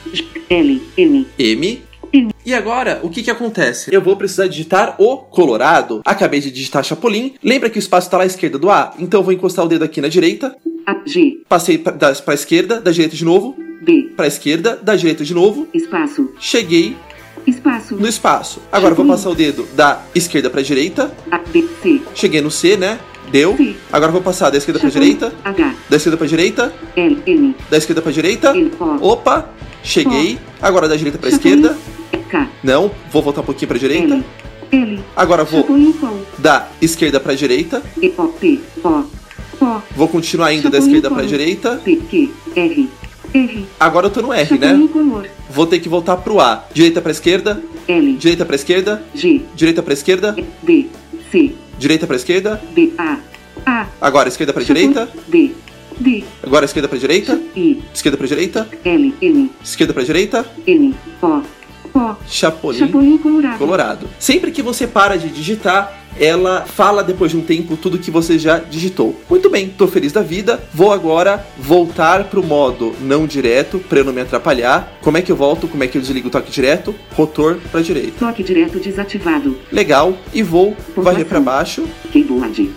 [0.49, 1.83] L, M, M.
[2.13, 2.35] M.
[2.47, 3.93] E agora, o que que acontece?
[3.93, 6.01] Eu vou precisar digitar o Colorado.
[6.05, 7.35] Acabei de digitar Chapolin.
[7.43, 8.95] Lembra que o espaço está lá à esquerda do A?
[9.01, 10.55] Então eu vou encostar o dedo aqui na direita.
[10.87, 13.57] A, G, Passei para a esquerda, da direita de novo.
[13.83, 15.67] B, Para a esquerda, da direita de novo.
[15.75, 16.95] espaço, Cheguei
[17.47, 18.61] espaço, no espaço.
[18.71, 21.13] Agora vou passar o dedo da esquerda para a direita.
[21.31, 22.99] A, B, C, Cheguei no C, né?
[23.31, 23.57] Deu.
[23.57, 23.75] Sim.
[23.93, 25.33] Agora vou passar da esquerda para direita.
[25.45, 26.73] H, Da esquerda para a direita.
[26.97, 28.49] L, M, Da esquerda para direita.
[28.51, 29.49] L, O, Opa,
[29.83, 30.39] cheguei.
[30.61, 31.77] Agora da direita para esquerda.
[32.31, 34.15] K, Não, vou voltar um pouquinho para a direita.
[34.15, 34.25] L,
[34.73, 35.67] L, Agora vou
[36.39, 37.83] da esquerda para a direita.
[38.01, 41.81] E, O, P, O, O, Vou continuar indo da esquerda para a direita.
[41.85, 42.91] P, Q, R,
[43.33, 44.79] R, Agora eu tô no R, né?
[45.55, 46.65] Vou ter que voltar pro A.
[46.75, 50.87] Direita para esquerda, L, direita para esquerda, G, direita para esquerda, D,
[51.31, 52.61] C, direita para esquerda.
[52.75, 53.19] B, A,
[53.65, 55.09] A, Agora esquerda para direita.
[55.29, 55.53] D,
[56.01, 57.41] D, Agora esquerda para direita.
[57.55, 58.69] I, Esquerda para direita.
[58.85, 60.45] L, M, Esquerda para direita.
[60.67, 61.43] N, O,
[61.97, 62.79] O, Chapolin.
[62.81, 64.09] Chapolin colorado, Colorado.
[64.19, 68.39] Sempre que você para de digitar, ela fala depois de um tempo tudo que você
[68.39, 69.19] já digitou.
[69.29, 70.63] Muito bem, tô feliz da vida.
[70.73, 74.99] Vou agora voltar pro modo não direto para eu não me atrapalhar.
[75.03, 75.69] Como é que eu volto?
[75.69, 76.95] Como é que eu desligo o toque direto?
[77.13, 78.13] Rotor para direita.
[78.19, 80.17] toque direto desativado, Legal.
[80.33, 81.05] E vou Pontuação.
[81.05, 81.85] varrer para baixo.
[82.13, 82.71] keyboard,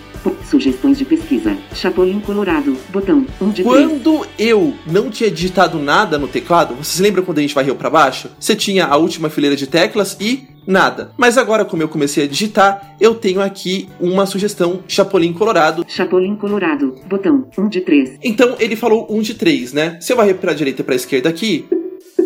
[0.48, 6.18] sugestões de pesquisa, Chapolin colorado, botão, 1 de 3, Quando eu não tinha digitado nada
[6.18, 8.28] no teclado, vocês lembram quando a gente varreu para baixo?
[8.38, 11.12] Você tinha a última fileira de teclas e nada.
[11.16, 15.84] Mas agora, como eu comecei a digitar, eu tenho aqui uma sugestão Chapolin Colorado.
[15.88, 19.98] Chapolin colorado, botão, 1 de 3, Então ele falou um de três, né?
[20.00, 21.66] Se eu varrer para direita e para esquerda aqui,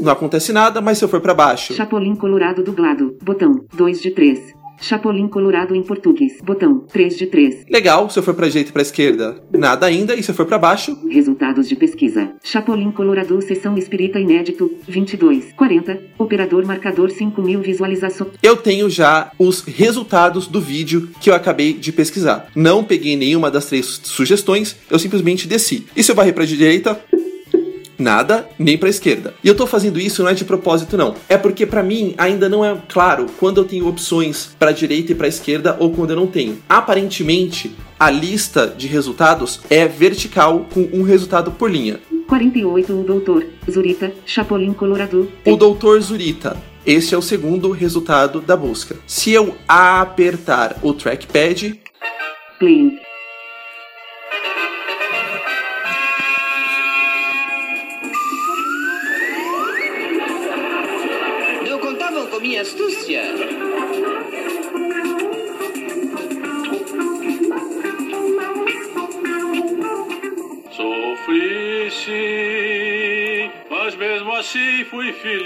[0.00, 4.10] não acontece nada, mas se eu for para baixo, Chapolin colorado dublado, botão, 2 de
[4.10, 8.10] 3, Chapolin colorado em português, botão, 3 de 3, legal.
[8.10, 10.14] Se eu for para direita e para esquerda, nada ainda.
[10.16, 12.32] E se eu for para baixo, Resultados de pesquisa.
[12.42, 18.26] Chapolin Colorado Sessão Espírita Inédito, 22, 40, Operador Marcador 5000 Visualização.
[18.42, 22.48] eu tenho já os resultados do vídeo que eu acabei de pesquisar.
[22.56, 25.86] Não peguei nenhuma das três sugestões, eu simplesmente desci.
[25.96, 27.00] E se eu varrer para direita,
[28.02, 29.34] nada, nem para esquerda.
[29.42, 31.14] E eu tô fazendo isso não é de propósito não.
[31.28, 35.14] É porque para mim ainda não é claro quando eu tenho opções para direita e
[35.14, 36.58] para esquerda ou quando eu não tenho.
[36.68, 42.00] Aparentemente, a lista de resultados é vertical com um resultado por linha.
[42.28, 45.30] 48 O Doutor, Zurita, Chapolin Colorado.
[45.46, 46.56] O Doutor Zurita.
[46.84, 48.96] Este é o segundo resultado da busca.
[49.06, 51.80] Se eu apertar o trackpad,
[52.58, 53.11] Play.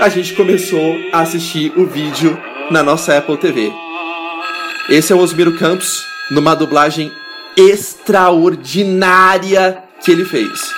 [0.01, 2.37] A gente começou a assistir o vídeo
[2.71, 3.73] na nossa Apple TV.
[4.89, 7.13] Esse é o Osmiro Campos, numa dublagem
[7.57, 10.73] extraordinária que ele fez.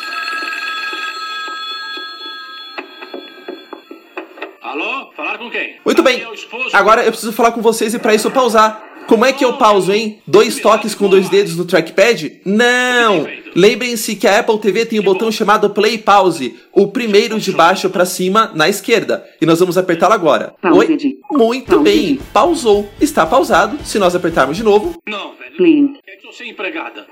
[4.63, 5.13] Alô?
[5.17, 5.81] Falar com quem?
[5.85, 6.27] Muito bem, é
[6.73, 8.88] agora eu preciso falar com vocês e para isso eu pausar.
[9.09, 10.19] Como é que eu pauso, hein?
[10.27, 12.43] Dois toques com dois dedos no trackpad?
[12.45, 13.27] Não!
[13.57, 17.89] Lembrem-se que a Apple TV tem um botão chamado Play Pause, o primeiro de baixo
[17.89, 19.27] para cima na esquerda.
[19.41, 20.55] E nós vamos apertá-lo agora.
[20.61, 21.19] Pause Oi?
[21.33, 22.87] Muito Pause bem, pausou.
[23.01, 23.79] Está pausado.
[23.83, 25.57] Se nós apertarmos de novo, Não, velho.
[25.57, 25.91] Play.
[26.07, 27.07] É que eu sou empregada.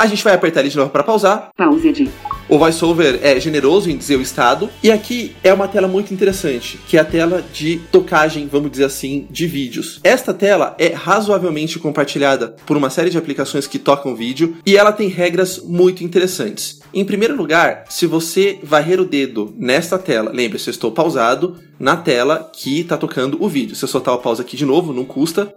[0.00, 1.50] A gente vai apertar ele de novo para pausar.
[1.54, 2.08] Paused.
[2.48, 4.70] O VoiceOver é generoso em dizer o estado.
[4.82, 8.84] E aqui é uma tela muito interessante, que é a tela de tocagem, vamos dizer
[8.84, 10.00] assim, de vídeos.
[10.02, 14.90] Esta tela é razoavelmente compartilhada por uma série de aplicações que tocam vídeo e ela
[14.90, 16.80] tem regras muito interessantes.
[16.94, 21.96] Em primeiro lugar, se você varrer o dedo nesta tela, lembre-se, eu estou pausado na
[21.96, 23.76] tela que está tocando o vídeo.
[23.76, 25.54] Se eu soltar o pause aqui de novo, não custa.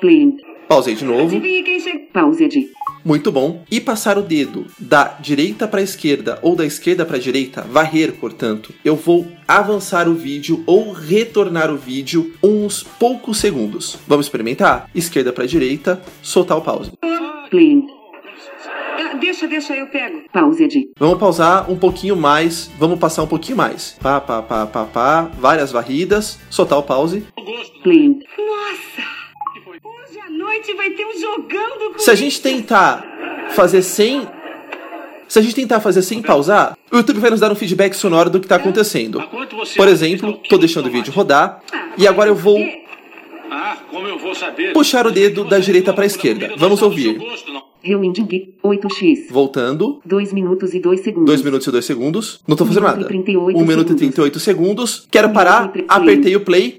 [0.00, 0.51] Play.
[0.72, 1.38] Pausei de novo.
[2.14, 2.70] Paused.
[3.04, 3.62] Muito bom.
[3.70, 7.60] E passar o dedo da direita para a esquerda ou da esquerda para a direita,
[7.60, 13.98] varrer, portanto, eu vou avançar o vídeo ou retornar o vídeo uns poucos segundos.
[14.08, 14.88] Vamos experimentar?
[14.94, 16.90] Esquerda para a direita, soltar o pause.
[17.50, 17.82] Play.
[18.98, 20.22] Ah, deixa, deixa, eu pego.
[20.32, 20.88] Paused.
[20.98, 23.98] Vamos pausar um pouquinho mais, vamos passar um pouquinho mais.
[24.00, 27.26] Pá, pá, pá, pá, pá, várias varridas, soltar o pause.
[27.82, 28.08] Play.
[28.38, 29.21] Nossa!
[30.36, 33.04] Noite vai ter um jogando com Se a gente tentar
[33.50, 34.26] fazer sem.
[35.28, 38.28] Se a gente tentar fazer sem pausar, o YouTube vai nos dar um feedback sonoro
[38.28, 39.22] do que está acontecendo.
[39.76, 41.62] Por exemplo, estou deixando o vídeo rodar
[41.96, 42.58] e agora eu vou
[43.50, 44.72] Ah, como eu vou saber?
[44.74, 46.54] Puxar o dedo da direita pra Quando a esquerda.
[46.56, 47.18] Vamos ouvir.
[47.82, 48.54] Rewinding.
[48.62, 49.28] 8x.
[49.30, 50.00] voltando.
[50.04, 51.26] 2 minutos e 2 segundos.
[51.26, 52.40] 2 minutos e 2 segundos.
[52.46, 53.06] Não tô fazendo Um minuto nada.
[53.06, 53.96] e 38 1 minuto e segundos.
[53.98, 55.08] 38 segundos.
[55.10, 56.76] Quero parar, apertei o play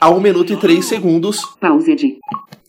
[0.00, 1.40] a 1 minuto e 3 segundos.
[1.60, 2.18] Paused.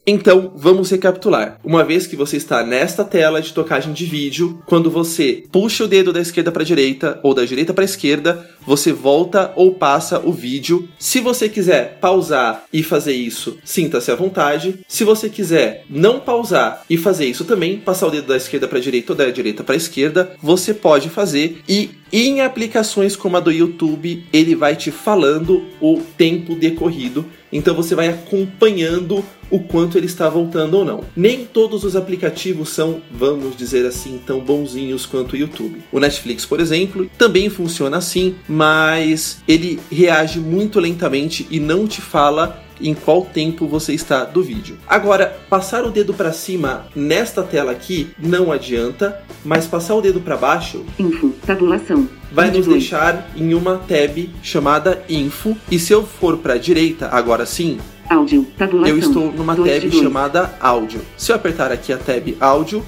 [0.07, 1.59] Então, vamos recapitular.
[1.63, 5.87] Uma vez que você está nesta tela de tocagem de vídeo, quando você puxa o
[5.87, 9.73] dedo da esquerda para a direita ou da direita para a esquerda, você volta ou
[9.73, 10.87] passa o vídeo.
[10.99, 14.79] Se você quiser pausar e fazer isso, sinta-se à vontade.
[14.87, 18.77] Se você quiser não pausar e fazer isso também, passar o dedo da esquerda para
[18.77, 23.35] a direita ou da direita para a esquerda, você pode fazer e em aplicações como
[23.35, 27.25] a do YouTube, ele vai te falando o tempo decorrido.
[27.51, 31.03] Então você vai acompanhando o quanto ele está voltando ou não.
[31.15, 35.81] Nem todos os aplicativos são, vamos dizer assim, tão bonzinhos quanto o YouTube.
[35.91, 42.01] O Netflix, por exemplo, também funciona assim, mas ele reage muito lentamente e não te
[42.01, 44.77] fala em qual tempo você está do vídeo.
[44.87, 50.19] Agora, passar o dedo para cima nesta tela aqui não adianta, mas passar o dedo
[50.19, 51.33] para baixo Info.
[51.45, 52.07] Tabulação.
[52.31, 52.79] vai nos 22.
[52.79, 55.55] deixar em uma tab chamada Info.
[55.71, 57.77] E se eu for para a direita, agora sim,
[58.09, 58.45] Áudio.
[58.57, 58.89] Tabulação.
[58.89, 61.01] eu estou numa Dois tab chamada Áudio.
[61.17, 62.83] Se eu apertar aqui a tab Áudio,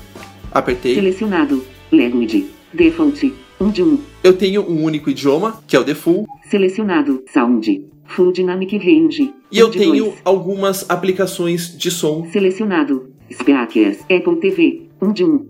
[0.52, 1.64] apertei, Selecionado.
[1.92, 2.48] Language.
[2.74, 3.34] Default.
[3.60, 4.00] 1 de 1.
[4.24, 7.24] eu tenho um único idioma, que é o default, Selecionado.
[7.34, 7.86] Sound.
[8.06, 9.34] Full Dynamic Range.
[9.52, 10.14] e eu Um tenho dois.
[10.24, 12.26] algumas aplicações de som.
[12.32, 13.10] Selecionado.
[13.34, 14.00] Speakers.
[14.04, 14.84] Apple TV.
[15.02, 15.48] 1 de 1.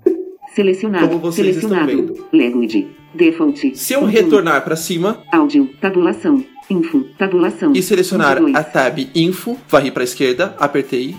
[0.56, 1.08] Selecionado.
[1.08, 2.26] Como vocês estão Selecionado.
[2.34, 2.88] Language.
[3.14, 3.78] Default.
[3.78, 4.22] Se eu 1 de 1.
[4.24, 5.70] retornar para cima Áudio.
[5.82, 6.44] Tabulação.
[6.70, 7.06] Info.
[7.18, 7.74] Tabulação.
[7.74, 8.56] e selecionar 1 de 2.
[8.56, 11.16] a tab Info, varri para a esquerda, apertei,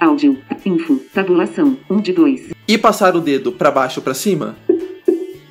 [0.00, 0.38] Áudio.
[0.64, 1.00] Info.
[1.14, 1.76] Tabulação.
[1.88, 2.40] 1 de 2.
[2.68, 4.56] e passar o dedo para baixo ou para cima,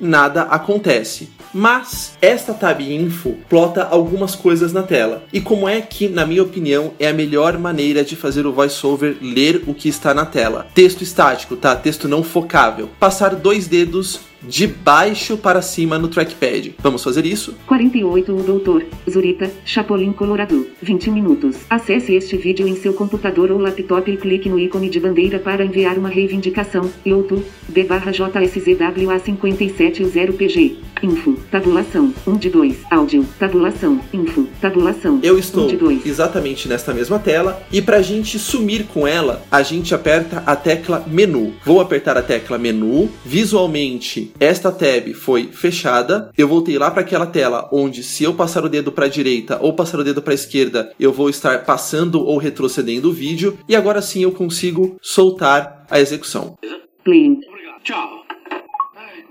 [0.00, 1.30] nada acontece.
[1.52, 5.24] Mas esta tab info plota algumas coisas na tela.
[5.32, 9.16] E como é que, na minha opinião, é a melhor maneira de fazer o voiceover
[9.22, 10.66] ler o que está na tela?
[10.74, 11.74] Texto estático, tá?
[11.74, 12.90] Texto não focável.
[13.00, 16.74] Passar dois dedos de baixo para cima no trackpad.
[16.78, 17.54] Vamos fazer isso?
[17.66, 20.66] 48 O Doutor, Zurita, Chapolin, Colorado.
[20.82, 21.56] 20 minutos.
[21.68, 25.64] Acesse este vídeo em seu computador ou laptop e clique no ícone de bandeira para
[25.64, 26.90] enviar uma reivindicação.
[27.04, 30.76] YouTube, B barra JSZWA 570PG.
[31.02, 32.12] Info, tabulação.
[32.26, 32.76] 1 de 2.
[32.90, 34.00] Áudio, tabulação.
[34.12, 35.20] Info, tabulação.
[35.22, 36.06] Eu 1 estou de 2.
[36.06, 40.56] exatamente nesta mesma tela e para a gente sumir com ela, a gente aperta a
[40.56, 41.54] tecla menu.
[41.64, 43.10] Vou apertar a tecla menu.
[43.24, 46.30] Visualmente, esta tab foi fechada.
[46.36, 49.58] Eu voltei lá para aquela tela onde se eu passar o dedo para a direita
[49.60, 53.58] ou passar o dedo para a esquerda, eu vou estar passando ou retrocedendo o vídeo
[53.68, 56.56] e agora sim eu consigo soltar a execução.
[57.04, 57.38] Play.
[57.48, 57.82] Obrigado.
[57.84, 58.25] Tchau.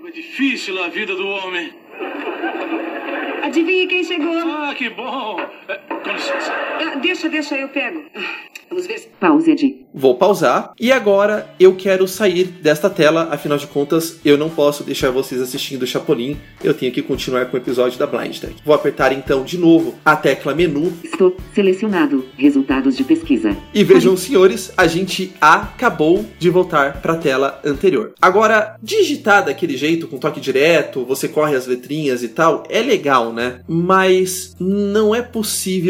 [0.06, 1.74] Como é difícil a vida do homem.
[3.42, 4.38] Adivinha quem chegou?
[4.38, 5.40] Ah, que bom.
[5.66, 8.04] É, Ah, deixa, deixa, eu pego.
[8.14, 9.08] Ah, Vamos ver se.
[9.20, 9.86] Paused.
[9.94, 10.72] vou pausar.
[10.78, 15.40] E agora eu quero sair desta tela, afinal de contas, eu não posso deixar vocês
[15.40, 16.36] assistindo o Chapolin.
[16.62, 18.54] Eu tenho que continuar com o episódio da Blind Tech.
[18.64, 22.26] Vou apertar então de novo a tecla menu Estou selecionado.
[22.36, 23.56] Resultados de pesquisa.
[23.72, 28.12] E vejam, senhores, a gente acabou de voltar para a tela anterior.
[28.20, 33.32] Agora, digitar daquele jeito, com toque direto, você corre as letrinhas e tal, é legal,
[33.32, 33.60] né?
[33.66, 35.22] Mas não é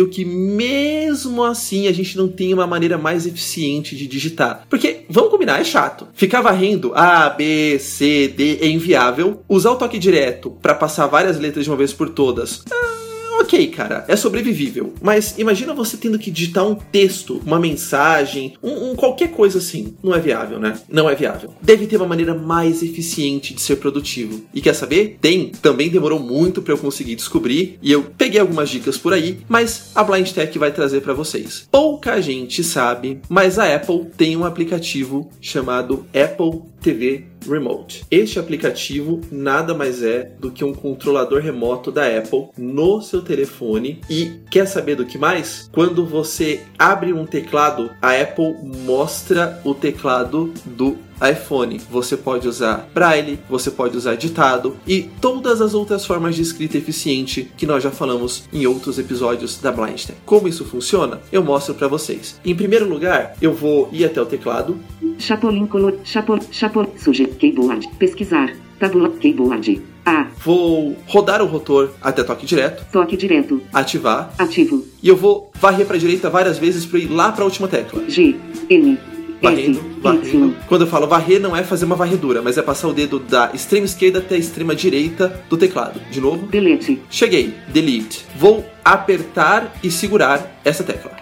[0.09, 4.67] que, mesmo assim, a gente não tenha uma maneira mais eficiente de digitar.
[4.69, 6.09] Porque, vamos combinar, é chato.
[6.15, 9.43] Ficar varrendo A, B, C, D é inviável.
[9.49, 12.63] Usar o toque direto para passar várias letras de uma vez por todas.
[12.71, 12.96] ah,
[13.39, 14.95] Ok, cara, é sobrevivível.
[15.01, 19.95] Mas imagina você tendo que digitar um texto, uma mensagem, um, um qualquer coisa assim.
[20.03, 20.79] Não é viável, né?
[20.89, 21.53] Não é viável.
[21.61, 24.43] Deve ter uma maneira mais eficiente de ser produtivo.
[24.55, 25.19] E quer saber?
[25.21, 25.51] Tem.
[25.63, 27.79] Também demorou muito para eu conseguir descobrir.
[27.83, 31.69] E eu peguei algumas dicas por aí, mas a Blind Tech vai trazer para vocês.
[31.71, 38.05] Pouca gente sabe, mas a Apple tem um aplicativo chamado Apple TV Remote.
[38.11, 44.01] Este aplicativo nada mais é do que um controlador remoto da Apple no seu telefone.
[44.09, 45.69] E quer saber do que mais?
[45.73, 48.55] Quando você abre um teclado, a Apple
[48.85, 51.81] mostra o teclado do iPhone.
[51.91, 56.77] Você pode usar Braille, você pode usar ditado e todas as outras formas de escrita
[56.79, 60.19] eficiente que nós já falamos em outros episódios da Blind Tech.
[60.25, 61.21] Como isso funciona?
[61.33, 62.41] Eu mostro para vocês.
[62.45, 64.79] Em primeiro lugar, eu vou ir até o teclado,
[65.19, 65.99] Chapolin color.
[66.05, 66.39] Chapol.
[66.53, 66.93] Chapol.
[66.99, 67.37] Sujeito.
[67.37, 67.89] Keyboard.
[67.99, 68.55] Pesquisar.
[68.79, 69.09] Tabula.
[69.09, 69.83] Keyboard.
[70.05, 70.29] A.
[70.45, 73.61] vou rodar o rotor até toque direto, Toque direto.
[73.73, 74.87] ativar Ativo.
[75.03, 77.67] e eu vou varrer para a direita várias vezes para ir lá para a última
[77.67, 78.09] tecla.
[78.09, 78.37] G.
[78.71, 78.97] N.
[79.43, 80.57] Varrendo, varrendo.
[80.67, 83.51] Quando eu falo varrer, não é fazer uma varredura, mas é passar o dedo da
[83.53, 86.01] extrema esquerda até a extrema direita do teclado.
[86.11, 86.47] De novo.
[86.47, 87.01] Delete.
[87.11, 87.53] Cheguei.
[87.69, 88.25] Delete.
[88.37, 91.13] Vou apertar e segurar essa tecla.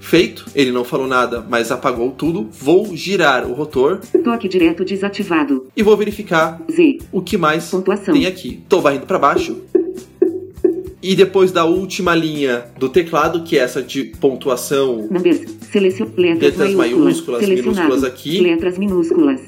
[0.00, 0.44] Feito.
[0.54, 2.48] Ele não falou nada, mas apagou tudo.
[2.50, 5.66] Vou girar o rotor Toque direto desativado.
[5.76, 6.98] e vou verificar Z.
[7.12, 8.14] o que mais Pontuação.
[8.14, 8.60] tem aqui.
[8.68, 9.60] Tô varrendo para baixo.
[11.02, 15.40] E depois da última linha do teclado, que é essa de pontuação, Numbers.
[15.72, 16.06] Selecion.
[16.16, 17.48] Letras, Letras maiúsculas.
[17.48, 18.40] minúsculas aqui.
[18.40, 19.40] Letras minúsculas.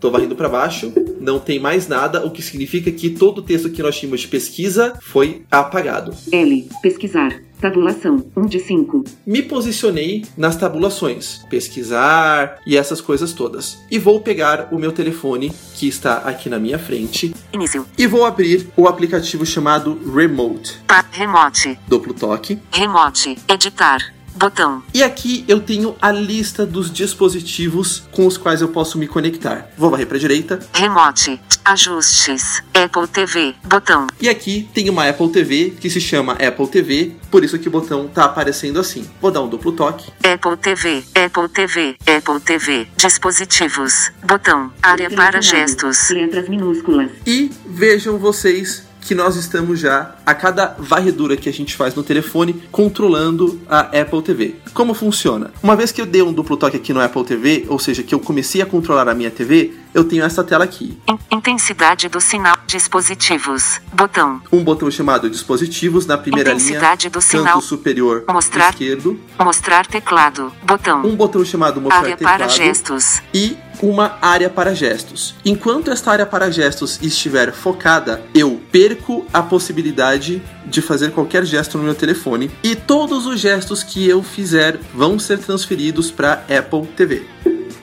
[0.00, 3.68] tô varrendo para baixo, não tem mais nada, o que significa que todo o texto
[3.68, 6.14] que nós tínhamos de pesquisa foi apagado.
[6.32, 6.66] L.
[6.82, 7.42] Pesquisar.
[7.60, 8.24] Tabulação.
[8.34, 9.04] 1 de 5.
[9.26, 13.78] Me posicionei nas tabulações, pesquisar e essas coisas todas.
[13.90, 17.84] E vou pegar o meu telefone, que está aqui na minha frente, Início.
[17.98, 20.78] e vou abrir o aplicativo chamado Remote.
[20.86, 21.04] Pa.
[21.12, 21.78] Remote.
[21.86, 22.58] Duplo toque.
[22.72, 23.36] Remote.
[23.46, 24.14] Editar.
[24.40, 24.82] Botão.
[24.94, 29.68] E aqui eu tenho a lista dos dispositivos com os quais eu posso me conectar.
[29.76, 30.58] Vou varrer para a direita.
[30.72, 31.38] Remote.
[31.62, 32.62] Ajustes.
[32.72, 33.54] Apple TV.
[33.62, 34.06] Botão.
[34.18, 37.70] E aqui tem uma Apple TV que se chama Apple TV, por isso que o
[37.70, 39.06] botão tá aparecendo assim.
[39.20, 40.10] Vou dar um duplo toque.
[40.24, 41.04] Apple TV.
[41.14, 41.96] Apple TV.
[42.06, 42.88] Apple TV.
[42.96, 44.10] Dispositivos.
[44.26, 44.72] Botão.
[44.82, 46.08] Área para gestos.
[46.08, 47.10] Letras minúsculas.
[47.26, 52.02] E vejam vocês que nós estamos já a cada varredura que a gente faz no
[52.02, 54.56] telefone controlando a Apple TV.
[54.74, 55.50] Como funciona?
[55.62, 58.14] Uma vez que eu dei um duplo toque aqui no Apple TV, ou seja, que
[58.14, 60.98] eu comecei a controlar a minha TV, eu tenho essa tela aqui.
[61.08, 62.56] In- Intensidade do sinal.
[62.66, 63.80] Dispositivos.
[63.92, 64.40] Botão.
[64.52, 67.60] Um botão chamado dispositivos na primeira linha, Intensidade do canto sinal.
[67.60, 68.70] superior Mostrar.
[68.70, 70.52] esquerdo, Mostrar teclado.
[70.62, 71.02] Botão.
[71.04, 73.22] um botão chamado mostrar Área teclado para gestos.
[73.34, 75.34] e uma área para gestos.
[75.44, 81.78] Enquanto esta área para gestos estiver focada, eu perco a possibilidade de fazer qualquer gesto
[81.78, 86.86] no meu telefone e todos os gestos que eu fizer vão ser transferidos para Apple
[86.96, 87.22] TV.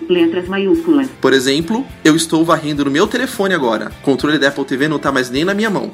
[0.10, 1.10] Letras maiúsculas.
[1.20, 3.92] Por exemplo, eu estou varrendo no meu telefone agora.
[4.00, 5.92] O controle da Apple TV não está mais nem na minha mão.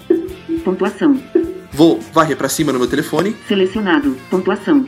[0.64, 1.20] Pontuação.
[1.72, 4.16] Vou varrer para cima no meu telefone, Selecionado.
[4.30, 4.86] Pontuação.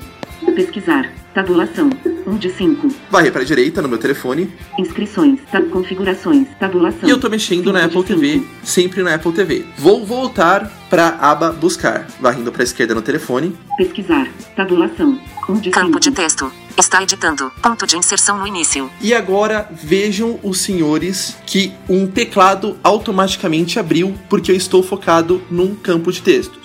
[0.53, 1.11] Pesquisar.
[1.33, 1.89] Tabulação.
[2.25, 2.87] 1 de 5.
[3.11, 5.39] varrer para a direita no meu telefone Inscrições.
[5.51, 6.47] Tab configurações.
[6.59, 7.07] Tabulação.
[7.07, 8.47] e eu estou mexendo na Apple TV, cinco.
[8.63, 9.65] sempre na Apple TV.
[9.77, 14.27] Vou voltar para a aba buscar, varrendo para a esquerda no telefone Pesquisar.
[14.55, 15.19] Tabulação.
[15.49, 15.71] 1 de 5.
[15.71, 16.51] Campo de texto.
[16.77, 17.51] Está editando.
[17.61, 18.89] Ponto de inserção no início.
[19.01, 25.75] E agora vejam os senhores que um teclado automaticamente abriu porque eu estou focado num
[25.75, 26.64] campo de textos.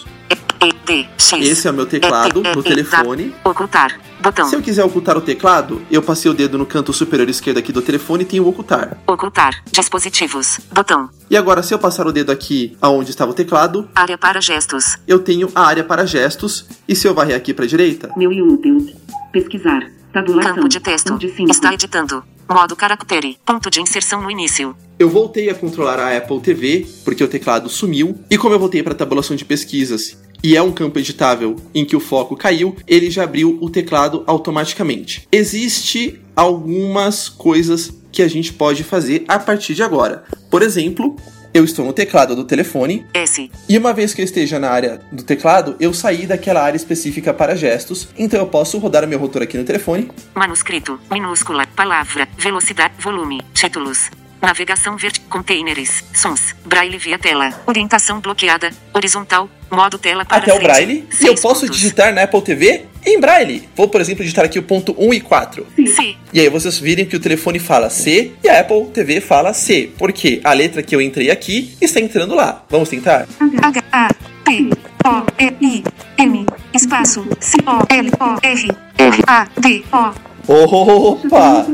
[0.85, 1.47] D, X.
[1.47, 3.35] Esse é o meu teclado no telefone.
[3.45, 4.01] Ocultar.
[4.21, 4.47] Botão.
[4.47, 7.73] Se eu quiser ocultar o teclado, eu passei o dedo no canto superior esquerdo aqui
[7.73, 8.99] do telefone e tenho o ocultar.
[9.07, 9.63] Ocultar.
[9.73, 10.61] Dispositivos.
[10.73, 11.09] Botão.
[11.31, 14.99] E agora, se eu passar o dedo aqui aonde estava o teclado, Área para gestos.
[15.09, 16.67] eu tenho a área para gestos.
[16.87, 18.87] E se eu varrer aqui para a direita, Meu e útil.
[19.33, 19.91] Pesquisar.
[20.13, 20.55] Tabulação.
[20.57, 21.15] Campo de texto.
[21.15, 21.51] 1 de 5.
[21.51, 22.23] Está editando.
[22.49, 23.39] Modo caractere.
[23.47, 24.75] Ponto de inserção no início.
[24.99, 28.19] eu voltei a controlar a Apple TV porque o teclado sumiu.
[28.29, 31.85] E como eu voltei para a tabulação de pesquisas e é um campo editável em
[31.85, 35.27] que o foco caiu, ele já abriu o teclado automaticamente.
[35.31, 40.25] Existe algumas coisas que a gente pode fazer a partir de agora.
[40.51, 41.17] Por exemplo,
[41.53, 43.51] eu estou no teclado do telefone S.
[43.69, 47.35] e uma vez que eu esteja na área do teclado, eu saí daquela área específica
[47.35, 50.99] para gestos, então eu posso rodar o meu rotor aqui no telefone Manuscrito.
[51.11, 51.67] Minúscula.
[51.75, 52.29] Palavra.
[52.39, 52.95] Velocidade.
[53.01, 53.43] Volume.
[53.53, 54.11] Títulos.
[54.41, 55.21] Navegação verde.
[55.29, 56.03] Containers.
[56.13, 56.55] Sons.
[56.65, 57.53] Braille via tela.
[57.67, 58.71] Orientação bloqueada.
[58.95, 59.49] Horizontal.
[59.71, 60.67] Modo tela para até o frente.
[60.67, 61.77] Braille e eu posso pontos.
[61.77, 63.69] digitar na Apple TV em Braille.
[63.77, 65.67] Vou, por exemplo, digitar aqui o ponto 1 e 4.
[65.77, 66.17] C.
[66.33, 69.93] E aí vocês virem que o telefone fala C e a Apple TV fala C,
[69.97, 72.65] porque a letra que eu entrei aqui está entrando lá.
[72.69, 73.29] Vamos tentar?
[73.63, 73.85] H.
[73.93, 74.09] A.
[74.45, 74.71] P.
[75.05, 75.25] O.
[75.39, 75.67] E.
[75.77, 75.85] I.
[76.19, 76.47] M.
[76.75, 77.25] Espaço.
[77.39, 77.59] C.
[77.65, 77.95] O.
[77.95, 78.11] L.
[78.19, 78.39] O.
[78.43, 78.69] R.
[78.99, 79.23] R.
[79.27, 79.49] A.
[79.61, 79.85] D.
[79.93, 80.30] O.
[80.53, 81.65] Opa!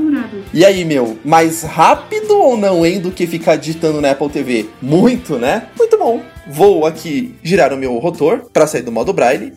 [0.52, 4.68] E aí, meu, mais rápido ou não, hein, do que ficar digitando na Apple TV?
[4.82, 5.68] Muito, né?
[5.78, 6.22] Muito bom.
[6.46, 9.54] Vou aqui girar o meu rotor para sair do modo Braille.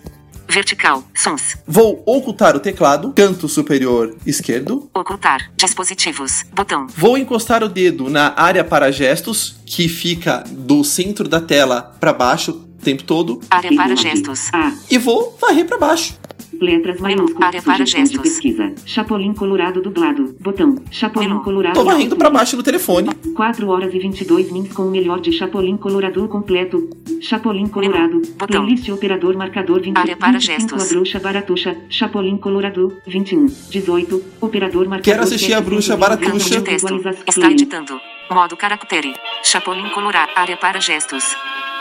[0.47, 1.03] Vertical.
[1.13, 1.57] Sons.
[1.67, 4.89] Vou ocultar o teclado, canto superior esquerdo.
[4.95, 5.51] Ocultar.
[5.57, 6.45] Dispositivos.
[6.53, 6.87] Botão.
[6.95, 12.13] Vou encostar o dedo na área para gestos, que fica do centro da tela para
[12.13, 14.47] baixo o tempo todo, Área para gestos.
[14.53, 14.71] A.
[14.89, 16.17] e vou varrer para baixo.
[16.59, 17.41] Letras maiúsculas.
[17.41, 18.21] Área para Sugestão de gestos.
[18.21, 18.73] pesquisa.
[18.85, 20.35] Chapolin colorado dublado.
[20.39, 20.75] Botão.
[20.91, 21.41] Chapolin Menu.
[21.43, 21.73] colorado.
[21.75, 23.09] Tô varrendo para baixo no telefone.
[23.35, 26.89] 4 horas e 22 mins com o melhor de Chapolin Colorado completo.
[27.21, 28.21] Chapolin Colorado.
[28.37, 28.63] Botão.
[28.65, 30.83] Playlist operador marcador 20, Área para 25 gestos.
[30.91, 31.77] a bruxa baratuxa.
[31.89, 33.45] Chapolin Colorado 21.
[33.69, 34.23] 18.
[34.41, 35.03] Operador marcador.
[35.03, 36.61] Quero assistir a bruxa baratuxa.
[36.61, 36.99] Texto.
[37.25, 37.99] Está editando.
[38.29, 39.13] Modo caractere.
[39.43, 40.29] Chapolin colorado.
[40.35, 41.23] Área para gestos.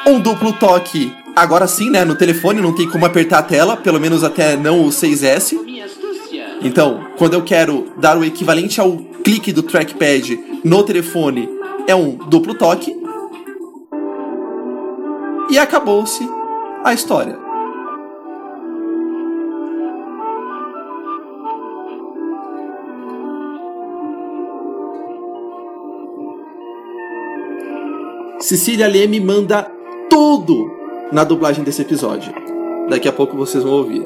[0.06, 1.12] Um duplo toque.
[1.36, 2.04] Agora sim, né?
[2.04, 5.56] No telefone não tem como apertar a tela, pelo menos até não o 6S.
[6.62, 11.48] Então, quando eu quero dar o equivalente ao clique do trackpad no telefone,
[11.86, 12.96] é um duplo toque.
[15.50, 16.28] E acabou-se
[16.84, 17.38] a história.
[28.40, 29.77] Cecília Leme manda
[30.08, 30.70] tudo
[31.12, 32.32] na dublagem desse episódio.
[32.88, 34.04] Daqui a pouco vocês vão ouvir.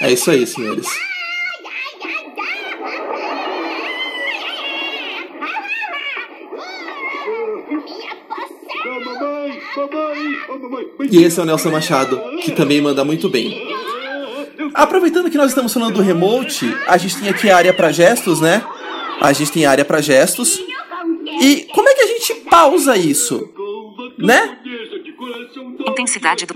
[0.00, 1.11] É isso aí, senhores.
[11.10, 13.72] E esse é o Nelson Machado, que também manda muito bem.
[14.74, 18.40] Aproveitando que nós estamos falando do remote, a gente tem aqui a área para gestos,
[18.40, 18.64] né?
[19.20, 20.62] A gente tem a área para gestos.
[21.40, 23.50] E como é que a gente pausa isso?
[24.18, 24.58] Né?
[25.86, 26.54] Intensidade do.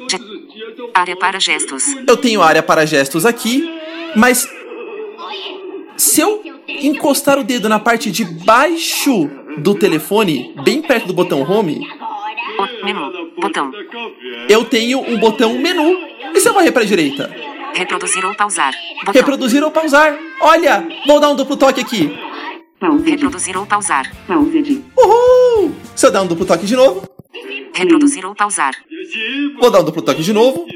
[0.94, 1.84] Área para gestos.
[2.06, 3.68] Eu tenho área para gestos aqui,
[4.14, 4.48] mas
[5.96, 11.42] se eu encostar o dedo na parte de baixo do telefone, bem perto do botão
[11.42, 11.86] home.
[13.48, 13.72] Botão.
[14.48, 15.98] eu tenho um botão menu.
[16.34, 17.30] E se eu varrer para a direita?
[17.74, 18.72] Reproduzir ou pausar.
[19.00, 19.12] Botão.
[19.14, 20.16] Reproduzir ou pausar?
[20.40, 22.10] Olha, vou dar um duplo toque aqui.
[22.80, 23.10] Pause.
[23.10, 24.10] Reproduzir ou pausar.
[24.26, 24.82] Pause.
[24.96, 25.72] Uhul!
[25.94, 27.08] Se eu dar um duplo toque de novo,
[27.74, 28.74] Reproduzir ou pausar.
[29.60, 30.66] vou dar um duplo toque de novo.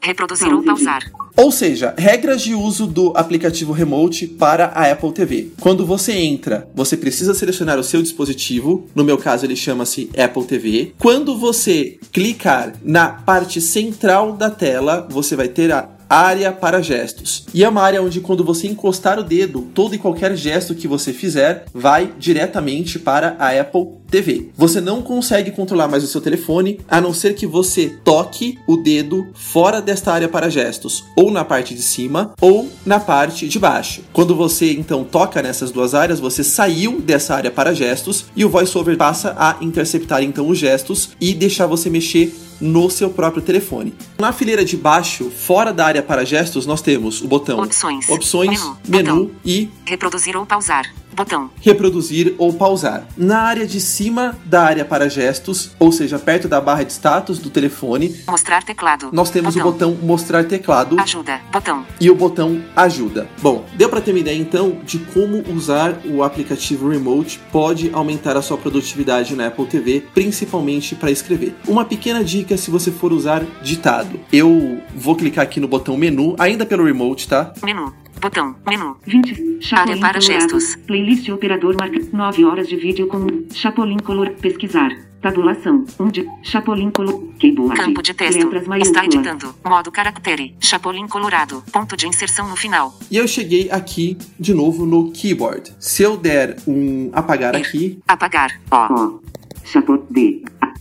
[0.00, 1.02] Reproduzir ou pausar.
[1.36, 5.50] Ou seja, regras de uso do aplicativo Remote para a Apple TV.
[5.60, 8.88] Quando você entra, você precisa selecionar o seu dispositivo.
[8.94, 10.94] No meu caso, ele chama-se Apple TV.
[10.98, 17.46] Quando você clicar na parte central da tela, você vai ter a área para gestos.
[17.52, 20.88] E é uma área onde quando você encostar o dedo, todo e qualquer gesto que
[20.88, 24.50] você fizer vai diretamente para a Apple TV.
[24.56, 28.76] Você não consegue controlar mais o seu telefone, a não ser que você toque o
[28.76, 33.58] dedo fora desta área para gestos, ou na parte de cima, ou na parte de
[33.58, 34.02] baixo.
[34.12, 38.48] Quando você então toca nessas duas áreas, você saiu dessa área para gestos e o
[38.48, 43.94] VoiceOver passa a interceptar então os gestos e deixar você mexer no seu próprio telefone.
[44.18, 48.08] Na fileira de baixo, fora da área para gestos, nós temos o botão Opções.
[48.08, 49.14] Opções, Menu.
[49.14, 50.92] menu e Reproduzir ou pausar.
[51.16, 51.50] Botão.
[51.62, 53.06] reproduzir ou pausar.
[53.16, 57.38] Na área de cima da área para gestos, ou seja, perto da barra de status
[57.38, 59.08] do telefone, Mostrar teclado.
[59.12, 61.40] nós temos o botão mostrar teclado Ajuda.
[61.52, 61.84] Botão.
[62.00, 63.26] e o botão ajuda.
[63.40, 68.36] Bom, deu para ter uma ideia então de como usar o aplicativo Remote pode aumentar
[68.36, 71.54] a sua produtividade na Apple TV, principalmente para escrever.
[71.66, 74.20] Uma pequena dica se você for usar ditado.
[74.32, 77.52] Eu vou clicar aqui no botão menu, ainda pelo Remote, tá?
[77.62, 77.92] Menu.
[78.20, 78.56] Botão.
[78.66, 78.96] Menu.
[79.06, 79.58] 20.
[79.60, 80.20] Chapolin Área para colorado.
[80.20, 80.76] gestos.
[80.86, 84.30] Playlist operador marca 9 horas de vídeo com Chapolin color.
[84.30, 84.90] Pesquisar.
[85.20, 85.84] Tabulação.
[85.98, 87.22] 1 de Chapolin color.
[87.38, 87.76] Keyboard.
[87.76, 88.48] Campo de texto.
[88.80, 89.54] Está editando.
[89.64, 90.54] Modo caractere.
[90.60, 91.62] Chapolin colorado.
[91.72, 92.94] Ponto de inserção no final.
[93.10, 95.72] E eu cheguei aqui de novo no keyboard.
[95.78, 98.60] Se eu der um apagar aqui, Apagar.
[98.70, 98.76] O.
[98.94, 99.22] O.
[99.64, 100.42] Chapo D.
[100.60, 100.72] A.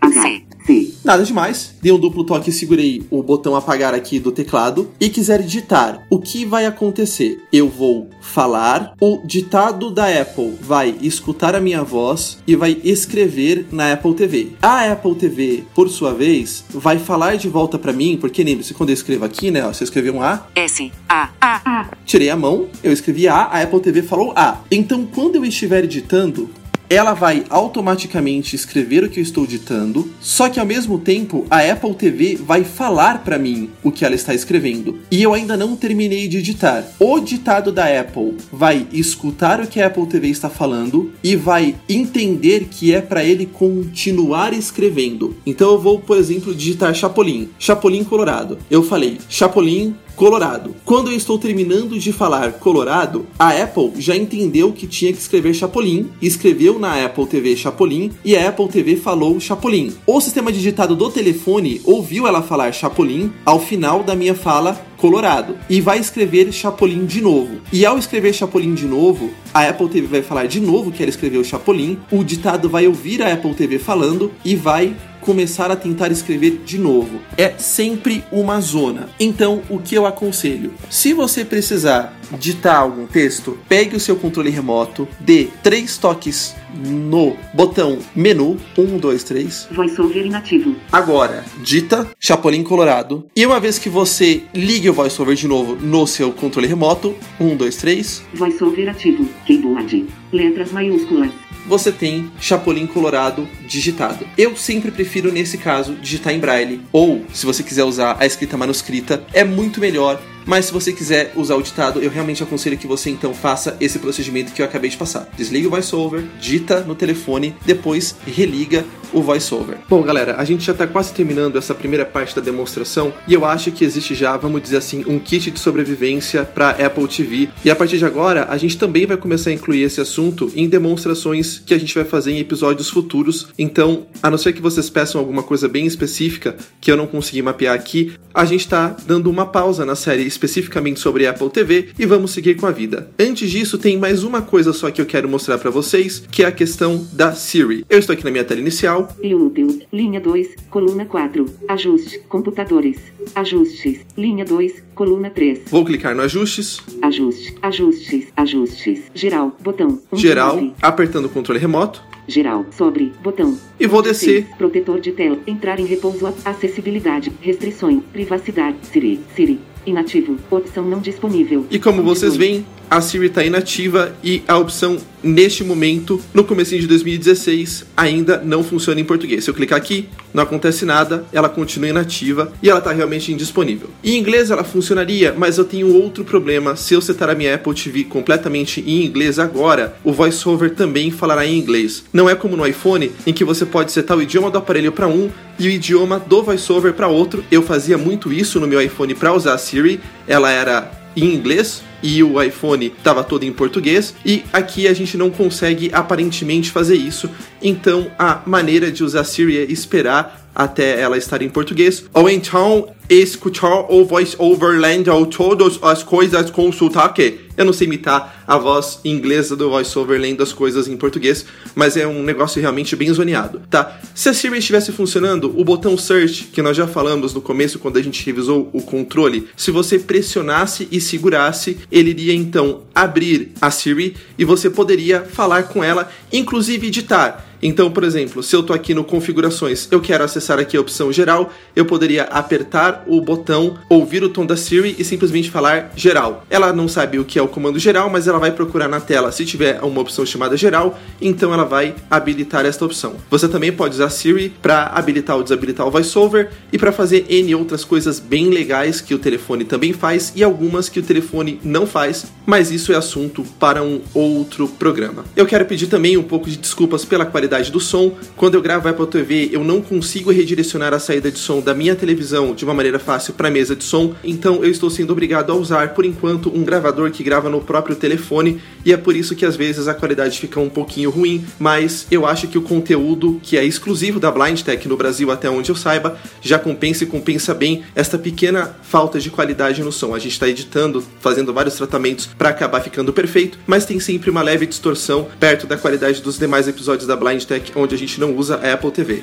[0.00, 0.22] H.
[0.22, 0.44] C.
[0.68, 0.92] C.
[1.02, 1.74] nada demais.
[1.80, 6.06] Dei um duplo toque e segurei o botão apagar aqui do teclado e quiser digitar.
[6.10, 7.40] O que vai acontecer?
[7.50, 13.66] Eu vou falar, o ditado da Apple vai escutar a minha voz e vai escrever
[13.72, 14.48] na Apple TV.
[14.60, 18.90] A Apple TV, por sua vez, vai falar de volta pra mim, porque lembre-se, quando
[18.90, 20.92] eu escrevo aqui, né, ó, você escreveu um A, S.
[21.08, 21.30] A.
[21.40, 21.62] A.
[21.64, 21.90] A.
[22.04, 24.60] tirei a mão, eu escrevi A, a Apple TV falou A.
[24.70, 26.50] Então, quando eu estiver editando,
[26.90, 31.60] ela vai automaticamente escrever o que eu estou ditando, só que ao mesmo tempo a
[31.60, 34.98] Apple TV vai falar para mim o que ela está escrevendo.
[35.10, 36.84] E eu ainda não terminei de editar.
[36.98, 41.74] O ditado da Apple vai escutar o que a Apple TV está falando e vai
[41.88, 45.36] entender que é para ele continuar escrevendo.
[45.44, 48.58] Então eu vou, por exemplo, digitar Chapolin, Chapolin Colorado.
[48.70, 50.74] Eu falei Chapolin Colorado.
[50.84, 55.54] Quando eu estou terminando de falar Colorado, a Apple já entendeu que tinha que escrever
[55.54, 59.94] Chapolin, escreveu na Apple TV Chapolin e a Apple TV falou Chapolin.
[60.04, 65.56] O sistema digitado do telefone ouviu ela falar Chapolin ao final da minha fala Colorado
[65.70, 67.60] e vai escrever Chapolin de novo.
[67.72, 71.10] E ao escrever Chapolin de novo, a Apple TV vai falar de novo que ela
[71.10, 74.96] escreveu Chapolin, o ditado vai ouvir a Apple TV falando e vai
[75.28, 77.20] começar a tentar escrever de novo.
[77.36, 79.10] É sempre uma zona.
[79.20, 80.72] Então, o que eu aconselho?
[80.88, 87.36] Se você precisar ditar algum texto, pegue o seu controle remoto, dê três toques no
[87.52, 89.68] botão menu 1, 2, 3.
[89.70, 90.74] VoiceOver inativo.
[90.90, 93.26] Agora, dita Chapolin Colorado.
[93.36, 97.54] E uma vez que você ligue o VoiceOver de novo no seu controle remoto, 1,
[97.54, 99.28] 2, 3, VoiceOver ativo.
[99.44, 100.06] Keyboard.
[100.32, 101.47] Letras maiúsculas.
[101.68, 104.26] Você tem Chapolin Colorado digitado.
[104.36, 106.80] Eu sempre prefiro, nesse caso, digitar em braille.
[106.90, 110.20] Ou, se você quiser usar a escrita manuscrita, é muito melhor.
[110.48, 113.98] Mas se você quiser usar o ditado, eu realmente aconselho que você então faça esse
[113.98, 115.28] procedimento que eu acabei de passar.
[115.36, 118.82] Desliga o VoiceOver, dita no telefone, depois religa
[119.12, 119.76] o VoiceOver.
[119.86, 123.44] Bom, galera, a gente já está quase terminando essa primeira parte da demonstração e eu
[123.44, 127.50] acho que existe já, vamos dizer assim, um kit de sobrevivência para Apple TV.
[127.62, 130.66] E a partir de agora, a gente também vai começar a incluir esse assunto em
[130.66, 133.48] demonstrações que a gente vai fazer em episódios futuros.
[133.58, 137.42] Então, a não ser que vocês peçam alguma coisa bem específica que eu não consegui
[137.42, 142.06] mapear aqui, a gente está dando uma pausa na série especificamente sobre Apple TV e
[142.06, 143.10] vamos seguir com a vida.
[143.18, 146.46] Antes disso, tem mais uma coisa só que eu quero mostrar para vocês, que é
[146.46, 147.84] a questão da Siri.
[147.90, 149.80] Eu estou aqui na minha tela inicial, Inútil.
[149.92, 151.44] Linha 2, coluna 4.
[151.68, 152.20] Ajuste.
[152.28, 152.98] Computadores.
[153.34, 154.00] Ajustes.
[154.16, 155.62] Linha 2, coluna 3.
[155.70, 157.54] vou clicar no ajustes, Ajuste.
[157.60, 158.28] Ajustes.
[158.36, 159.02] Ajustes.
[159.14, 159.56] Geral.
[159.60, 160.00] Botão.
[160.12, 160.72] Um geral, nove.
[160.80, 162.66] apertando o controle remoto Geral.
[162.70, 163.12] Sobre.
[163.22, 163.58] Botão.
[163.80, 164.56] e vou de descer seis.
[164.56, 165.38] Protetor de tela.
[165.46, 166.26] Entrar em repouso.
[166.44, 167.32] Acessibilidade.
[167.40, 168.02] Restrições.
[168.12, 168.76] Privacidade.
[168.92, 169.18] Siri.
[169.34, 169.58] Siri.
[169.86, 170.36] Inativo.
[170.50, 171.66] Opção não disponível.
[171.70, 176.80] E como vocês veem, a Siri está inativa e a opção neste momento, no comecinho
[176.80, 179.44] de 2016, ainda não funciona em português.
[179.44, 183.90] Se eu clicar aqui, não acontece nada, ela continua inativa e ela está realmente indisponível.
[184.02, 186.76] Em inglês ela funcionaria, mas eu tenho outro problema.
[186.76, 191.44] Se eu setar a minha Apple TV completamente em inglês agora, o VoiceOver também falará
[191.44, 192.04] em inglês.
[192.12, 195.08] Não é como no iPhone, em que você pode setar o idioma do aparelho para
[195.08, 197.44] um e o idioma do VoiceOver para outro.
[197.50, 200.00] Eu fazia muito isso no meu iPhone para usar a Siri.
[200.26, 205.16] Ela era em inglês e o iPhone estava todo em português e aqui a gente
[205.16, 207.28] não consegue aparentemente fazer isso.
[207.60, 212.88] Então a maneira de usar Siri é esperar até ela estar em português ou então
[213.08, 217.40] escutar o voice over lendo todas as coisas com sotaque.
[217.56, 221.44] Eu não sei imitar a voz inglesa do voiceover lendo as coisas em português,
[221.74, 223.98] mas é um negócio realmente bem zoneado, tá?
[224.14, 227.96] Se a Siri estivesse funcionando, o botão search, que nós já falamos no começo quando
[227.96, 233.70] a gente revisou o controle, se você pressionasse e segurasse, ele iria então abrir a
[233.70, 237.44] Siri e você poderia falar com ela, inclusive editar.
[237.62, 241.12] Então, por exemplo, se eu tô aqui no configurações, eu quero acessar aqui a opção
[241.12, 246.44] geral, eu poderia apertar o botão, ouvir o tom da Siri e simplesmente falar geral.
[246.48, 249.32] Ela não sabe o que é o comando geral, mas ela vai procurar na tela
[249.32, 253.16] se tiver uma opção chamada geral, então ela vai habilitar esta opção.
[253.28, 257.54] Você também pode usar Siri para habilitar ou desabilitar o VoiceOver e para fazer N
[257.56, 261.86] outras coisas bem legais que o telefone também faz e algumas que o telefone não
[261.86, 265.24] faz, mas isso é assunto para um outro programa.
[265.36, 268.12] Eu quero pedir também um pouco de desculpas pela qualidade qualidade do som.
[268.36, 271.96] Quando eu gravo Apple TV, eu não consigo redirecionar a saída de som da minha
[271.96, 275.50] televisão de uma maneira fácil para a mesa de som, então eu estou sendo obrigado
[275.50, 279.34] a usar por enquanto um gravador que grava no próprio telefone e é por isso
[279.34, 283.40] que às vezes a qualidade fica um pouquinho ruim, mas eu acho que o conteúdo
[283.42, 287.06] que é exclusivo da Blind Tech no Brasil até onde eu saiba já compensa e
[287.06, 290.14] compensa bem esta pequena falta de qualidade no som.
[290.14, 294.42] A gente está editando, fazendo vários tratamentos para acabar ficando perfeito, mas tem sempre uma
[294.42, 297.37] leve distorção perto da qualidade dos demais episódios da Blind
[297.76, 299.22] Onde a gente não usa Apple TV.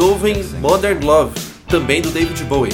[0.00, 1.38] Ouvem Modern Love,
[1.68, 2.72] também do David Bowie.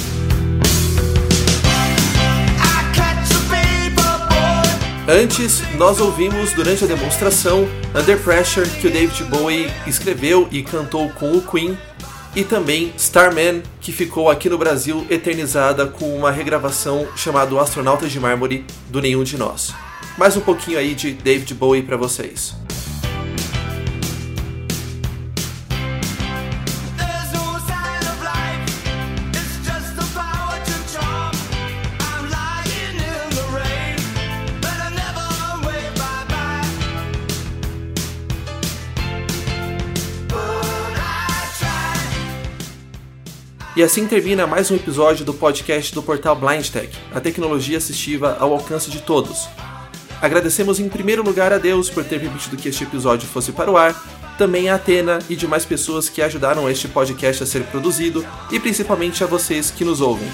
[5.09, 11.09] Antes, nós ouvimos durante a demonstração Under Pressure, que o David Bowie escreveu e cantou
[11.11, 11.77] com o Queen,
[12.35, 18.21] e também Starman, que ficou aqui no Brasil eternizada com uma regravação chamada Astronautas de
[18.21, 19.73] Mármore do Nenhum de Nós.
[20.19, 22.66] Mais um pouquinho aí de David Bowie para vocês.
[43.77, 48.35] E assim termina mais um episódio do podcast do portal Blind Tech, a tecnologia assistiva
[48.41, 49.47] ao alcance de todos.
[50.19, 53.77] Agradecemos em primeiro lugar a Deus por ter permitido que este episódio fosse para o
[53.77, 53.95] ar,
[54.39, 59.23] também a Atena e demais pessoas que ajudaram este podcast a ser produzido e principalmente
[59.23, 60.27] a vocês que nos ouvem.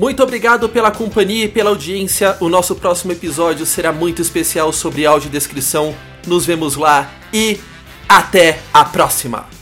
[0.00, 2.34] Muito obrigado pela companhia e pela audiência.
[2.40, 5.94] O nosso próximo episódio será muito especial sobre audiodescrição.
[6.26, 7.60] Nos vemos lá e
[8.10, 9.59] até a próxima!